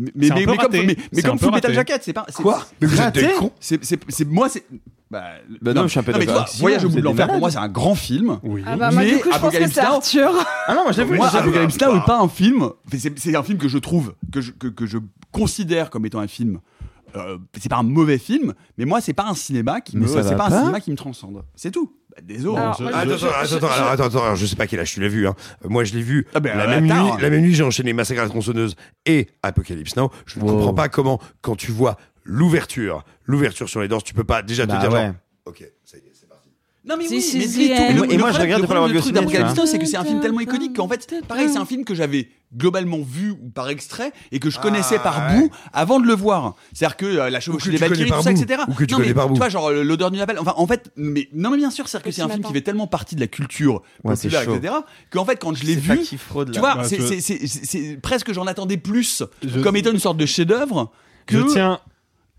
[0.00, 2.26] mais, mais, mais, comme, mais, mais comme Full Metal Jacket, c'est pas.
[2.34, 2.64] Quoi
[3.60, 4.64] C'est moi, c'est.
[5.10, 5.24] Bah,
[5.60, 7.50] bah, non, non, je suis un peu non, Voyage au bout de l'enfer, pour moi,
[7.50, 8.38] c'est un grand film.
[8.44, 8.62] Oui.
[8.64, 10.32] Ah bah, mais du je pense que c'est Arthur.
[10.68, 12.70] Ah non, moi, j'avoue, moi, Apocalypse Now n'est pas un film.
[12.92, 14.98] C'est un film que je trouve, que je, que, je
[15.32, 16.60] considère comme étant un film.
[17.16, 20.96] Euh, c'est pas un mauvais film, mais moi, c'est pas pas, un cinéma qui me
[20.96, 21.42] transcende.
[21.56, 21.92] C'est tout
[22.22, 22.56] des os.
[22.56, 25.26] Alors, ah, je- Attends, attends, attends, je sais pas quel âge tu l'as vu.
[25.26, 25.34] Hein.
[25.64, 27.92] Euh, moi, je l'ai vu ah, ben, la, même nuit, la même nuit, j'ai enchaîné
[27.92, 30.10] Massacre à la tronçonneuse et Apocalypse Now.
[30.26, 34.24] Je ne comprends pas comment, quand tu vois l'ouverture, l'ouverture sur les danses, tu peux
[34.24, 35.14] pas déjà te bah dire,
[35.44, 35.64] ok.
[36.82, 38.04] Non mais oui, This mais tout.
[38.10, 39.66] Et moi, je regrette de pas l'avoir vu au cinéma, tu vois.
[39.66, 42.28] c'est que c'est un film tellement iconique qu'en fait, pareil, c'est un film que j'avais
[42.56, 46.54] globalement vu par extrait et que je connaissais par bout avant de le voir.
[46.72, 48.62] C'est-à-dire que euh, la chevauchée des Valkyries, tout ça, etc.
[48.68, 50.38] Ou que tu non, mais, tu vois, genre euh, l'odeur du napalm.
[50.40, 52.60] Enfin, en fait, mais non, mais bien sûr, c'est-à-dire que c'est un film qui fait
[52.60, 54.74] tellement partie de la culture ouais, populaire, etc.
[55.10, 56.18] Qu'en fait, quand je l'ai vu, tu
[56.58, 59.22] vois, c'est presque j'en attendais plus
[59.62, 60.90] comme étant une sorte de chef-d'œuvre
[61.26, 61.36] que.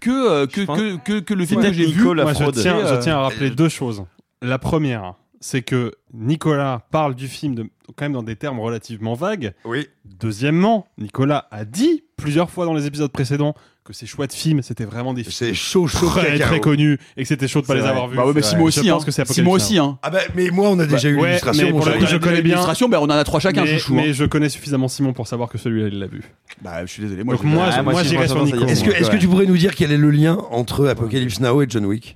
[0.08, 2.02] Euh, que, que, que, le film que j'ai vu.
[2.02, 4.04] Je tiens à rappeler deux choses.
[4.42, 9.54] La première, c'est que Nicolas parle du film quand même dans des termes relativement vagues.
[9.66, 9.88] Oui.
[10.06, 14.62] Deuxièmement, Nicolas a dit plusieurs fois dans les épisodes précédents que ces choix de films,
[14.62, 17.68] c'était vraiment des films chaud, chaud, très, très connus et que c'était chaud de ne
[17.68, 18.16] pas les avoir vus.
[18.16, 19.06] Bah ouais, mais si moi aussi, je pense hein.
[19.06, 19.98] que c'est si moi aussi, hein.
[20.04, 21.82] Ah bah, mais moi, on a déjà eu ouais, l'illustration.
[21.82, 22.56] Je connais bien.
[22.56, 23.64] L'illustration, bah, on en a trois chacun.
[23.64, 24.04] Mais, chouchou, hein.
[24.04, 26.22] mais je connais suffisamment Simon pour savoir que celui-là, il l'a vu.
[26.62, 27.24] Bah, je suis désolé.
[27.24, 28.66] Moi, Donc moi, ah, moi, j'irai sur Nico.
[28.68, 31.64] Est-ce que, est-ce que tu pourrais nous dire quel est le lien entre Apocalypse Now
[31.64, 32.16] et John Wick?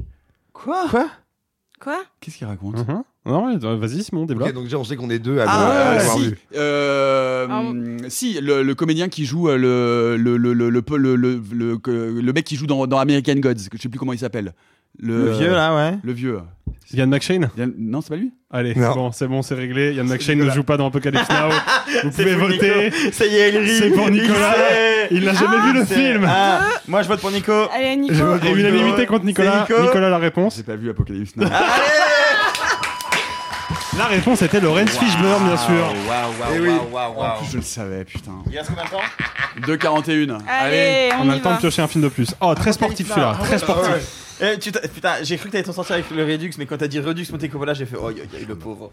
[0.53, 0.87] Quoi?
[0.89, 1.09] Quoi?
[1.79, 2.03] Quoi?
[2.19, 2.77] Qu'est-ce qu'il raconte?
[2.77, 3.03] Mm-hmm.
[3.25, 4.49] Non, euh, vas-y Simon, développe.
[4.49, 6.33] Okay, donc déjà, on sait qu'on est deux à ah, le, si.
[6.55, 7.63] Euh, ah,
[8.07, 13.35] si le, le, comédien qui joue euh, le le, le mec qui joue dans, American
[13.35, 14.53] Gods, que je sais plus comment il s'appelle.
[14.99, 15.97] Le, vieux là, ouais.
[16.03, 16.37] Le vieux.
[16.93, 18.31] Yann McShane Non, c'est pas lui?
[18.51, 19.93] Allez, c'est bon, c'est bon, c'est réglé.
[19.95, 21.49] Yann McShane ne joue pas dans Apocalypse Now.
[22.03, 22.91] Vous pouvez voter.
[23.11, 23.67] Ça y est, il.
[23.69, 24.55] C'est pour Nicolas.
[25.11, 26.25] Il n'a jamais ah, vu le film.
[26.27, 27.51] Ah, moi, je vote pour Nico.
[27.73, 28.13] Allez, Nico.
[28.13, 29.65] Je vote Et unanimité contre Nicolas.
[29.67, 29.81] Nico.
[29.81, 30.57] Nicolas, la réponse.
[30.57, 31.45] J'ai pas vu Apocalypse Now.
[31.45, 32.14] Allez
[33.97, 35.73] la réponse était Laurence Fishburne, bien sûr.
[36.07, 38.43] Waouh, waouh, waouh, waouh, En plus, je le savais, putain.
[38.51, 39.95] Il reste combien de temps?
[40.01, 40.39] 2,41.
[40.47, 41.55] Allez, on, On a y le temps va.
[41.55, 42.27] de piocher un film de plus.
[42.41, 43.37] Oh, très sportif celui-là.
[43.41, 44.21] Très sportif.
[44.41, 46.89] Eh, tu Putain, j'ai cru que t'allais t'en sortir avec le Redux, mais quand t'as
[46.89, 48.91] dit Redux Monte Coppola, j'ai fait oh, y a eu le pauvre.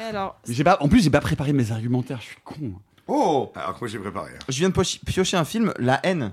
[0.00, 2.72] Alors, Mais j'ai pas, en plus, j'ai pas préparé mes argumentaires, je suis con.
[3.06, 4.32] Oh Alors que moi j'ai préparé.
[4.34, 4.38] hein.
[4.48, 4.74] Je viens de
[5.06, 6.32] piocher un film, La haine.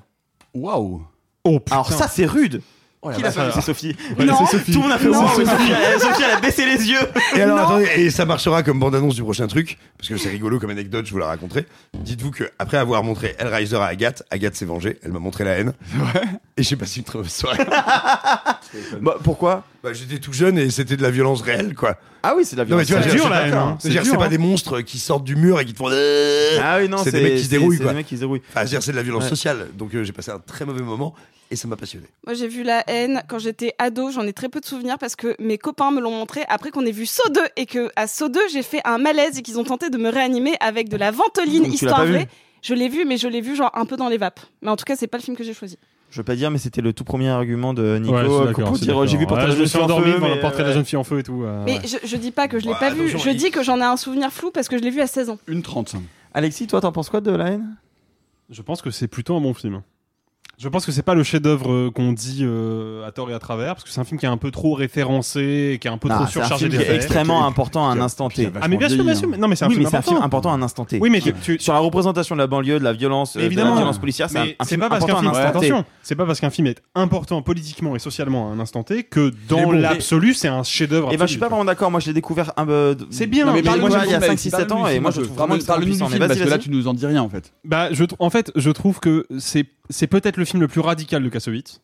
[0.55, 1.05] Waouh.
[1.43, 1.75] Oh, putain.
[1.75, 2.61] Alors ça, c'est rude.
[3.03, 3.95] Oh Qui l'a C'est Sophie.
[4.17, 4.33] Ouais, Non.
[4.49, 4.71] c'est Sophie.
[4.71, 5.27] Tout le monde a fait Non.
[5.27, 5.41] Sophie,
[5.71, 6.97] elle- Sophie, elle a baissé les yeux.
[7.35, 10.59] Et alors attendez, et ça marchera comme bande-annonce du prochain truc, parce que c'est rigolo
[10.59, 11.67] comme anecdote, je vous la raconterai.
[11.93, 15.51] Dites-vous que après avoir montré Hellraiser à Agathe, Agathe s'est vengée, elle m'a montré la
[15.51, 15.73] haine.
[16.57, 17.63] Et j'ai passé une très mauvaise soirée.
[19.01, 19.63] Bah, pourquoi?
[19.83, 21.95] Bah, j'étais tout jeune et c'était de la violence réelle, quoi.
[22.23, 23.05] Ah oui, c'est de la Non mais violence.
[23.05, 23.77] vois, C'est dur, la haine, hein.
[23.79, 24.29] C'est c'est dur, pas hein.
[24.29, 25.87] des monstres qui sortent du mur et qui te font.
[25.89, 27.91] euh, Ah oui, non, C'est des mecs qui se dérouillent, c'est quoi.
[27.93, 28.41] des mecs qui se dérouillent.
[28.53, 29.29] Enfin, c'est de la violence Ouais.
[29.29, 29.67] sociale.
[29.77, 31.13] Donc euh, j'ai passé un très mauvais moment
[31.51, 32.05] et ça m'a passionné.
[32.25, 35.15] moi j'ai vu La haine quand j'étais ado, j'en ai très peu de souvenirs parce
[35.15, 38.07] que mes copains me l'ont montré après qu'on ait vu Saut 2 et que à
[38.07, 40.97] Saut 2 j'ai fait un malaise et qu'ils ont tenté de me réanimer avec de
[40.97, 42.27] la ventoline Donc, histoire vraie.
[42.63, 44.39] Je l'ai vu, mais je l'ai vu genre un peu dans les vapes.
[44.63, 45.77] Mais en tout cas, c'est pas le film que j'ai choisi.
[46.09, 49.05] Je veux pas dire, mais c'était le tout premier argument de Nico Ouais, pour dire
[49.05, 50.63] j'ai vu Ouais, Portrait de je la me jeune suis fille en feu, mais, portrait
[50.63, 51.43] de la euh, jeune fille en feu et tout.
[51.43, 51.87] euh, Mais ouais.
[51.87, 53.07] je, je dis pas que je l'ai Ouais, pas vu.
[53.09, 55.07] Je il- dis que j'en ai un souvenir flou parce que je l'ai vu à
[55.07, 55.37] 16 ans.
[55.47, 55.95] Une 30.
[56.33, 57.75] Alexis, toi, t'en penses quoi de La haine?
[58.49, 59.81] Je pense que c'est plutôt un bon film.
[60.59, 63.37] Je pense que c'est pas le chef-d'œuvre euh, qu'on dit euh, à tort et à
[63.37, 65.91] travers, parce que c'est un film qui est un peu trop référencé, et qui est
[65.91, 66.93] un peu trop C'est un surchargé film qui d'effets.
[66.93, 68.49] est extrêmement important à un instant T.
[68.59, 69.27] Ah mais bien sûr, bien sûr.
[69.29, 70.25] mais- Non mais c'est un Oui, film mais c'est un film important.
[70.25, 70.97] important à un instant T.
[70.99, 73.45] Oui, mais tu, tu- Sur la représentation de la banlieue, de la violence, euh, de
[73.45, 73.69] Évidemment.
[73.69, 75.59] la violence policière, c'est un, c'est film pas parce qu'un important film, à un instant
[75.59, 75.65] T.
[75.67, 79.03] attention, c'est pas parce qu'un film est important politiquement et socialement à un instant T
[79.03, 81.13] que dans l'absolu c'est un chef-d'œuvre.
[81.13, 81.91] Et ben, je suis pas vraiment d'accord.
[81.91, 82.97] Moi, je l'ai découvert un peu.
[83.11, 85.21] C'est bien, il y a du 5, film, 6, parle-nous 7 ans, et moi, je
[85.21, 87.53] trouve vraiment que c'est là, tu nous en dis rien, en fait.
[87.63, 91.23] Bah, je, en fait, je trouve que c'est c'est peut-être le film le plus radical
[91.23, 91.81] de Kassovitz.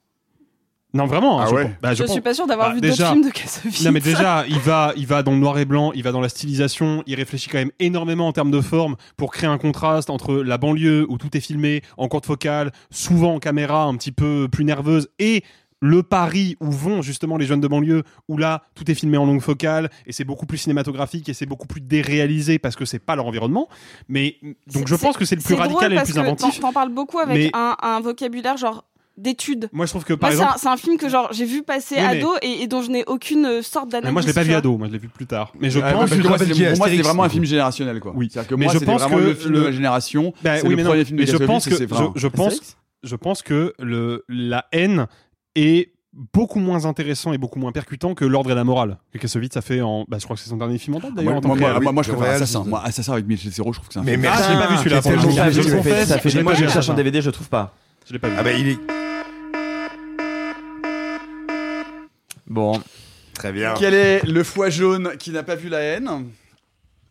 [0.96, 1.40] Non, vraiment.
[1.42, 3.14] hein, Ah je, ouais pense- bah, Je, suis pas sûr d'avoir bah, vu déjà- d'autres
[3.14, 3.84] films de Kassovitz.
[3.84, 6.22] Non mais déjà, il va, il va dans le noir et blanc, il va dans
[6.22, 10.12] la stylisation, il réfléchit quand même énormément en termes de forme pour créer un contraste
[10.12, 14.12] entre la banlieue où tout est filmé en courte focale, souvent en caméra un petit
[14.12, 15.44] peu plus nerveuse, et
[15.86, 19.26] le Paris où vont justement les jeunes de banlieue, où là tout est filmé en
[19.26, 23.00] longue focale et c'est beaucoup plus cinématographique et c'est beaucoup plus déréalisé parce que c'est
[23.00, 23.68] pas leur environnement.
[24.08, 24.38] Mais
[24.74, 26.56] donc je pense que c'est le plus radical et le plus que inventif.
[26.62, 28.86] T'en t'en parles beaucoup avec Mais- un, un vocabulaire genre
[29.18, 29.68] d'études.
[29.74, 31.46] Moi je trouve que par Moi, c'est exemple, un, c'est un film que genre j'ai
[31.46, 34.14] vu passer Oui, mais- ado et, et dont je n'ai aucune sorte d'analyse.
[34.14, 35.52] moi je l'ai pas vu ado, moi je l'ai vu plus tard.
[35.60, 38.14] Mais je pense que moi, a pour moi, c'est Astérix, vraiment un film générationnel, quoi.
[38.16, 38.30] Oui.
[38.32, 40.34] C'est-à-dire que Mais moi, je c'était pense vraiment que le film de ma génération.
[40.42, 42.28] Bah, c'est oui, le mais non, premier film de mais je pense que je, je
[42.28, 45.08] pense je pense que le la haine
[45.56, 49.58] est beaucoup moins intéressant et beaucoup moins percutant que l'ordre et la morale que Kassovitz
[49.58, 51.38] a fait en bah, je crois que c'est son dernier film en date d'ailleurs Moi,
[51.40, 52.64] en tant moi, que moi, moi, moi, je préfère Assassin.
[52.66, 54.22] Moi, Assassin avec Michel Serrault, je trouve que c'est un Mais film.
[54.22, 54.44] merci.
[54.46, 56.90] Ah, je l'ai pas vu celui-là, Je je confesse, Ça fait je que je cherche
[56.90, 57.76] en DVD, je le trouve pas.
[58.08, 58.36] Je l'ai pas vu.
[58.38, 58.78] Ah bah il est
[62.48, 62.80] Bon,
[63.34, 63.74] très bien.
[63.78, 66.10] Quel est le foie jaune qui n'a pas vu la haine?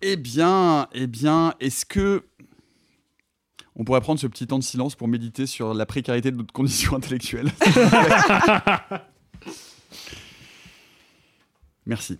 [0.02, 2.24] Eh bien, eh bien, est-ce que
[3.76, 6.52] on pourrait prendre ce petit temps de silence pour méditer sur la précarité de notre
[6.52, 7.50] condition intellectuelle
[11.84, 12.18] Merci.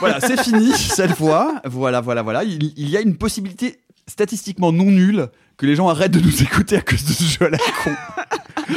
[0.00, 1.62] Voilà, c'est fini cette fois.
[1.64, 2.44] Voilà, voilà, voilà.
[2.44, 6.42] Il, il y a une possibilité statistiquement non nulle que les gens arrêtent de nous
[6.42, 7.94] écouter à cause de ce jeu à la con.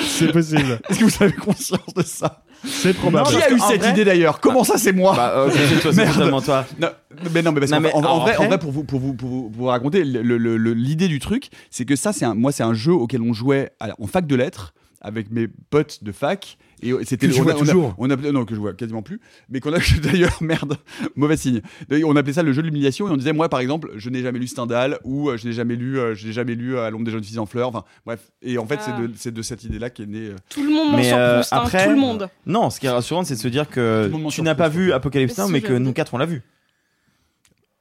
[0.02, 0.80] C'est possible.
[0.90, 2.43] Est-ce que vous avez conscience de ça?
[2.66, 3.28] C'est probable.
[3.30, 4.40] Qui a eu cette vrai- idée d'ailleurs?
[4.40, 5.14] Comment ça, c'est moi?
[5.16, 6.66] Bah, ok, c'est totalement toi.
[6.80, 6.88] Non,
[7.34, 8.84] mais non, mais parce Non, qu'en mais en, en alors vrai, en vrai, pour vous,
[8.84, 12.34] pour vous, pour vous, pour vous raconter, l'idée du truc, c'est que ça, c'est un,
[12.36, 16.04] moi, c'est un jeu auquel on jouait à- en fac de lettres avec mes potes
[16.04, 16.58] de fac.
[16.84, 17.96] Et c'était Que tu on a- vois on a- toujours.
[17.98, 19.20] On appelait, non, que je vois quasiment plus,
[19.50, 20.78] mais qu'on a d'ailleurs, merde,
[21.16, 21.62] mauvais signe.
[22.06, 24.22] On appelait ça le jeu de l'humiliation et on disait, moi, par exemple, je n'ai
[24.22, 26.84] jamais lu Stendhal ou euh, je n'ai jamais lu, euh, je n'ai jamais lu euh,
[26.86, 27.70] À l'ombre des jeunes filles en fleurs.
[27.70, 28.32] Enfin, bref.
[28.42, 28.96] Et en fait, Ah.
[28.98, 30.28] c'est de, c'est de cette idée-là qu'est née.
[30.30, 32.30] euh, Tout le monde Mais, euh, Proust, hein, après- tout le monde.
[32.46, 34.92] Non, ce qui est rassurant, c'est de se dire que tu n'as pas vu.
[34.94, 36.42] Apocalypse Now, Mais que je- nous quatre, on l'a vu.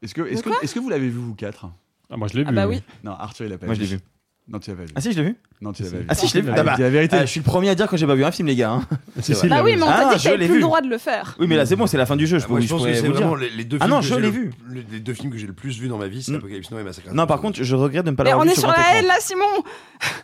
[0.02, 1.66] Est-ce que, est-ce De que, est-ce que vous l'avez vu vous quatre?
[2.10, 2.48] Ah, moi je l'ai vu.
[2.48, 2.82] Ah bah oui.
[3.04, 3.86] Non, Arthur, il a pas Moi, je vu.
[3.86, 4.00] l'ai vu.
[4.48, 4.88] Non, tu l'as pas vu.
[4.96, 5.36] Ah si, je l'ai vu.
[5.60, 6.06] Non, tu l'as pas vu.
[6.08, 6.50] Ah si, je l'ai vu.
[6.50, 7.16] Ah, Ah, bah, la vérité.
[7.16, 8.72] euh, je suis le premier à dire que j'ai pas vu un film, les gars.
[8.72, 8.82] hein.
[9.20, 10.88] Si, si, il Bah oui, mais on Ah, t'a dit que plus le droit de
[10.88, 11.36] le faire.
[11.38, 12.38] Oui, mais là, c'est bon, c'est la fin du jeu.
[12.40, 14.00] Je, Ah, Moi, je je pense que c'est vraiment les, les deux Ah films non,
[14.00, 14.50] que je j'ai l'ai le- vu.
[14.66, 16.36] le- les deux films que j'ai le plus vu dans ma vie, c'est Mm.
[16.36, 17.14] Apocalypse Now et Massacre.
[17.14, 18.72] Non, par contre, je regrette de ne pas Mais l'avoir on vu est sur sur
[18.72, 19.44] grand la haine là, Simon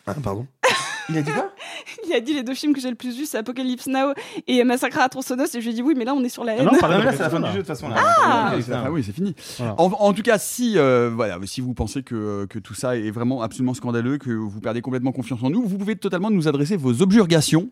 [0.07, 0.47] Ah, pardon.
[1.09, 1.51] Il a dit quoi
[2.07, 4.13] Il a dit les deux films que j'ai le plus vu, c'est Apocalypse Now
[4.47, 5.55] et Massacre à la tronçonneuse.
[5.55, 6.65] Et je lui ai dit oui, mais là, on est sur la haine.
[6.65, 7.89] Non, pardon, c'est la fin du jeu de toute façon.
[7.89, 7.97] Là.
[7.99, 9.35] Ah, ah, ah oui, c'est fini.
[9.61, 13.43] En, tout cas, si, euh, voilà, si vous pensez que, que tout ça est vraiment
[13.43, 17.03] absolument scandaleux, que vous perdez complètement confiance en nous, vous pouvez totalement nous adresser vos
[17.03, 17.71] objurgations.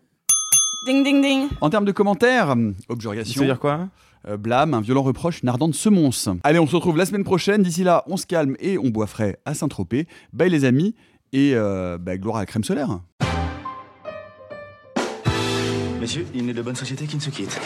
[0.85, 1.47] Ding, ding, ding.
[1.61, 2.55] En termes de commentaires,
[2.89, 3.39] objurgation.
[3.39, 3.89] C'est-à-dire quoi
[4.27, 6.29] euh, Blâme, un violent reproche, une ardente semonce.
[6.43, 7.61] Allez, on se retrouve la semaine prochaine.
[7.61, 10.07] D'ici là, on se calme et on boit frais à Saint-Tropez.
[10.33, 10.95] Bye les amis
[11.33, 12.99] et euh, bah, gloire à la crème solaire.
[15.99, 17.59] Messieurs, il n'est de bonne société qui ne se quitte.